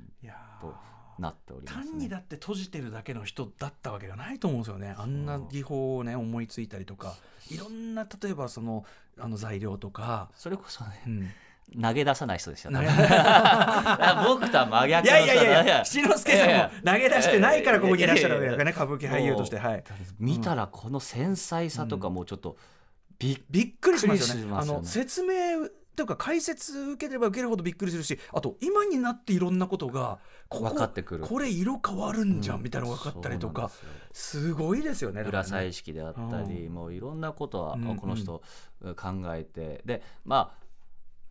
[0.59, 0.73] と
[1.19, 1.83] なっております、ね。
[1.91, 4.95] 単にだって閉じてるだけの人だったわけがないと思うんですよね。
[4.97, 7.15] あんな技法をね思いついたりとか。
[7.49, 8.85] いろんな例えばその
[9.19, 11.09] あの材料とか、それこそねう
[11.77, 12.79] ん、投げ出さない人でしたね。
[14.25, 15.85] 僕とは真い逆いやいやい人や。
[15.85, 18.47] 七之助さんも投げ出してないからここにいらっしゃるわけ。
[18.47, 19.83] だからね歌舞伎俳優としてはい。
[20.19, 22.57] 見たらこの繊細さとかもうちょっと
[23.19, 23.39] びっ
[23.79, 24.41] くりしますよね。
[24.41, 24.75] びっくりしますよね。
[24.75, 30.19] あの説明というか解説受ければ受けるほどびっくりするしあと今になっていろんなことが
[30.49, 31.23] ここ分かってくる。
[31.23, 32.63] これ色変わるんじゃん、うん。
[32.63, 33.71] みたいなのが分かったりとか
[34.11, 35.47] すごいですよね裏ね。
[35.47, 36.73] 彩色であったり、うん。
[36.73, 37.97] もういろんなことはうんうん。
[37.97, 38.41] この人
[38.95, 40.65] 考えて、でまあ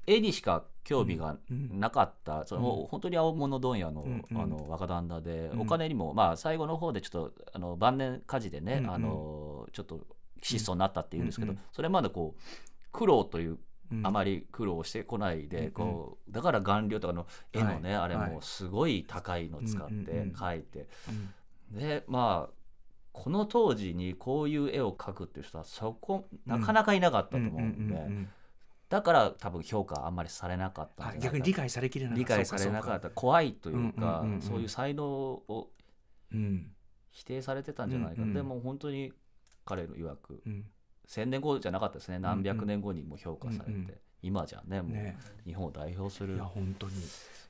[0.06, 2.86] 絵にしか興味がうんなかった、そのうん。
[2.88, 4.40] 本当に青物問屋の,、うんうん。
[4.40, 5.60] あの若旦那で、うん。
[5.62, 8.90] お金にも、まあ、最後の方でちょっとあの晩年火事でね、うんうん。
[8.90, 10.00] あのちょっと
[10.42, 11.62] 質素になったっていうんですけど、うんうん。
[11.72, 12.40] それまでこう
[12.92, 13.58] 苦労といううん
[14.02, 19.92] あまり苦労してこないで、うんこうだから顔料とかの絵のね、あれもすごい高いの使って
[20.34, 20.88] 描いて、
[21.72, 21.78] うん。
[21.78, 22.54] でまあ
[23.12, 28.28] この当時にこういう絵を描くっていう人はそこなかなかいなかったと思うんで、
[28.88, 32.20] だから多分評価あんまりされなかった逆に理解されきれなかった。
[32.20, 33.10] 理解されなかった。
[33.10, 35.70] 怖いというか、そういう才能を
[36.32, 36.70] うん。
[37.16, 39.12] 否定されてたんじゃないか、でも本当に
[39.64, 40.64] 彼の曰くうん
[41.06, 42.18] 千年後じゃなかったですね。
[42.18, 43.94] 何百年後にも評価されて、うんうん。
[44.24, 45.18] 今じゃねもうね。
[45.46, 46.92] 日本を代表するいや本当に。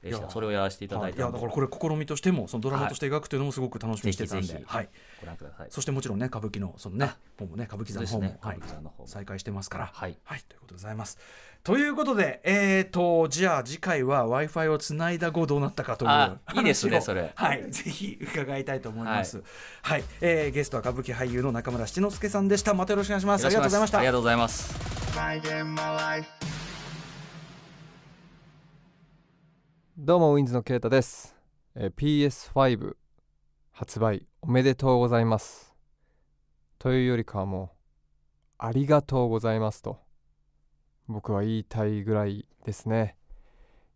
[0.05, 1.12] いやだそれをやらせていただいはい。
[1.12, 4.89] いやたのでだからこれ試みとしてもそのドラマとして描くというのもすごく楽しみにしてたんで、ぜひぜひはい、
[5.20, 5.68] ご覧ください。
[5.70, 8.39] そしてもちろんね歌舞伎のそのね方もね歌舞伎座の方も、ね。
[8.41, 8.57] はい。
[8.57, 9.09] 歌舞伎座の方も。
[9.09, 9.91] 再開してますから。
[9.95, 10.16] はい。
[10.25, 11.18] はい、ということでございます。
[11.62, 17.33] ということで、えー、とじゃあ次回は w i f i をつないだ後どうなったかというあいいですねそれ。
[17.35, 17.70] はい。
[17.70, 19.43] ぜひ伺いたいと思います。
[19.81, 22.75] はい、えーゲストは歌舞伎俳優の中村七之助さんでした。
[22.75, 23.47] またよろしくお願いします。
[23.47, 23.99] ありがとうございました。
[23.99, 24.12] ありが。
[24.12, 26.53] とうございます。
[29.97, 31.36] どうもウィンズのケイタです、
[31.76, 32.97] え PS5
[33.70, 35.72] 発売おめでとうございます。
[36.80, 37.68] というよりかはもう
[38.59, 40.01] ありがとうございますと。
[41.07, 43.16] 僕は言いたいぐらいですね。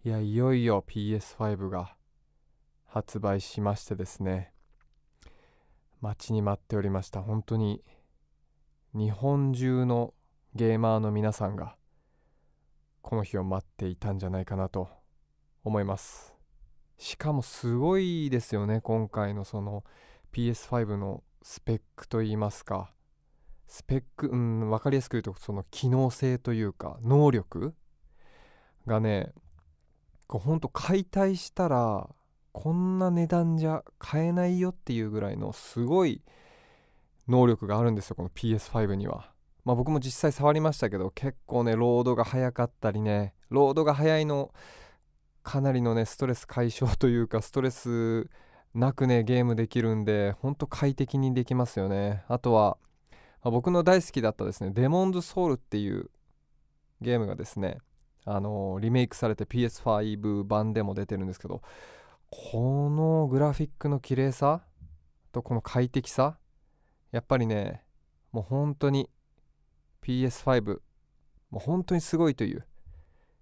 [0.04, 1.96] いやいよいよ PS5 が
[2.86, 4.52] 発売しましてですね。
[6.00, 7.22] 待ちに待っておりました。
[7.22, 7.82] 本当に
[8.94, 10.14] 日本中の
[10.54, 11.74] ゲーマーの皆さんが
[13.02, 14.97] この日を待っていたんじゃないかなと。
[15.64, 16.34] 思います。
[16.98, 19.84] しかもすごいですよね今回のその
[20.32, 22.92] PS5 のスペックといいますか。
[23.66, 27.74] スペックうん分かりやすく言うとその機能性というか能力
[28.86, 29.32] がね
[30.26, 32.08] こうほんと解体したら
[32.52, 36.22] こんな値段じゃ買えないよっていうぐらいのすごい
[37.28, 39.30] 能力があるんですよこの PS5 には。
[39.64, 44.50] まあ僕も実際触りましたけど結構ねロードが速かったりねロードが速いの
[45.48, 48.28] かなりのねストレス解消というかストレス
[48.74, 52.22] なくねゲームできるんでほんと快適にできますよね。
[52.28, 52.76] あとは、
[53.42, 56.10] まあ僕の大好きだったですねデモンズソウルっていう
[57.00, 57.78] ゲームがですね
[58.26, 61.62] あのーリメイクされて PS5 版でも出てるんですけど
[62.28, 64.60] このグラフィックの綺麗さ
[65.32, 66.36] とこの快適さ
[67.10, 67.84] やっぱりね
[68.32, 69.08] もう本当に
[70.02, 70.80] PS5
[71.48, 72.66] もう本当にすごいという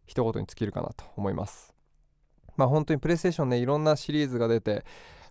[0.07, 1.76] 一言に尽きるかなと思います。
[2.57, 4.85] まあ本当にプレイステーションねいろんなシリーズが出て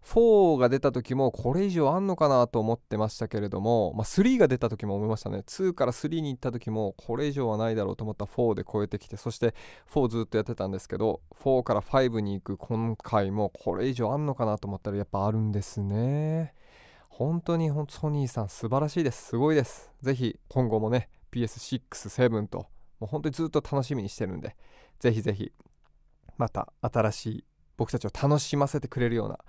[0.05, 5.39] 4が出た時もこれ以上あんのかなと思ってましたけれども、まあ、3が出た時も思いましたね。
[5.39, 9.55] 2から3に行った時もこれ以上はないだろうと思った4で超えてきてそして
[9.91, 16.53] 4ずっとやってたんですけど4から5に行く今回もこれ以上あんのかなと思ったらやっぱあるんですね。
[17.09, 19.29] 本当に本当ソニーさん素晴らしいです。
[19.29, 19.89] すごいです。
[20.01, 22.67] ぜひ今後もね PS6、7とも
[23.01, 24.55] う本当にずっと楽しみにしてるんで
[24.99, 25.51] ぜひぜひ
[26.37, 27.45] また新しい
[27.77, 29.39] 僕たちを楽しませてくれるような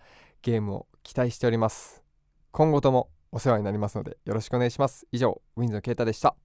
[0.43, 2.03] ゲームを期待しております。
[2.51, 5.07] 今後ともお世話になりますのでよろしくお願いします。
[5.13, 6.37] 以上ウィンズのケータでした。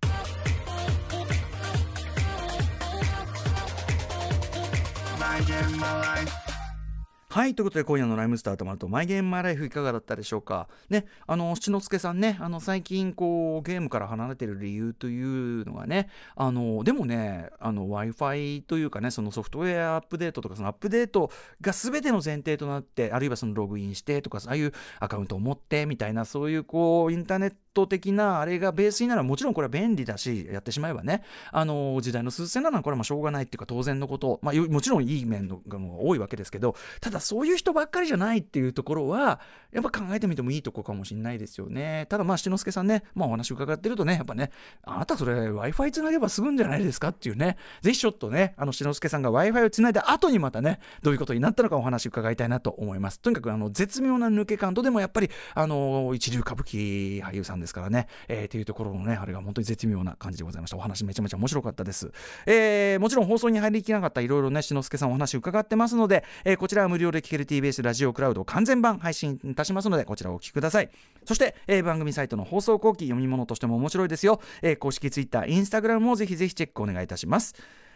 [7.32, 10.67] はいということで今夜のライムスターとまるとマイゲームマイライフいかがだったでしょうか？
[10.89, 31.24] ねあの七之助さんねあの最近こうゲームから離れてる理由というのがねあのでもねあの w i f i というかねそのソフトウェアアップデートとかそのアップデートが全ての前提となってあるいはそのログインしてとかああいうアカウントを持ってみたいなそういうこうインターネット的なあれがベースにならもちろんこれは便利だしやってしまえばね。
[31.51, 34.39] あの時代の数千なのはこれはしょうがないっていうか当然のこと。
[34.41, 39.39] まあもちろんいい面のが多いわけですけどただそういう人ばっかりじゃないっていうところは
[39.72, 42.07] やっぱ考えてみてもいいとこかもしれないですよね。
[42.09, 44.51] ただまあ七之助さんねまあお話伺ってるとねやっぱね
[44.84, 47.57] あなたそれ w i f i つなげばすぐんじゃないですかっていうね。
[47.82, 53.19] ぜひちょっとねあの七之助さんが w i f i をつないだ後にまたねどういうことになったのかお話伺いたいなと思います。
[53.19, 60.78] とにかくあの絶妙な抜け感とでもやっぱりあの一流歌舞伎俳優さんですからね、えー、っていうところのねあれが本当に絶妙な感じでございました。
[60.78, 62.12] お話めちゃめちゃ面白かったです、
[62.45, 70.89] えー、もちろん放送に入りきらなかったいろいろね志の輔さんお話伺ってますので、えー、こちらは無料で聞ける TBS ラジオクラウド完全版配信いたしますのでこちらをお聞きください。
[71.26, 77.53] そして、えー、番組サイトの放送後期読み物としても面白いですよ、えー、公式 Twitter、Instagram もぜひぜひチェックお願いいたします。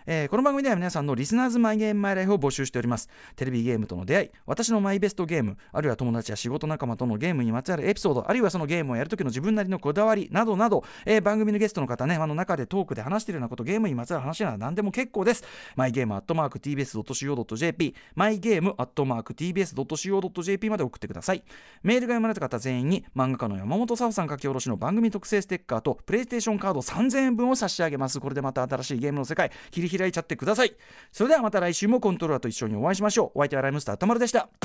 [0.08, 3.10] えー、この番組では皆さんのリスナーズマイゲームマイライフを募集しております。
[3.36, 15.44] テレビゲームとの出会い私のマイベストゲームあるいは友達や仕事仲間とのゲームにまつわるエピソードあるいはそのゲームをやるときの自分なりのこだわりなどなど、えー、番組のゲストの方ねあの中でトークで話しているようなことゲームにまつわる話なら何でも結構です。
[15.76, 21.44] マイゲームアットマーク TBS.CO.JP マイゲームアットマーク TBS.CO.JP まで送ってください。
[21.82, 28.20] メールが読まれた方全員に漫画家の山本沙穂さん書き下ろしの番組特製ステッカーとプレイステーションカード3000円分を差し上げます。
[28.20, 30.76] これでまた新しいゲームの世界切り開いちゃってください。
[31.12, 33.40] それではまた来週もコントローラーと一緒にお会いしましょう。
[33.40, 34.50] お相手はライムスターたまるでした「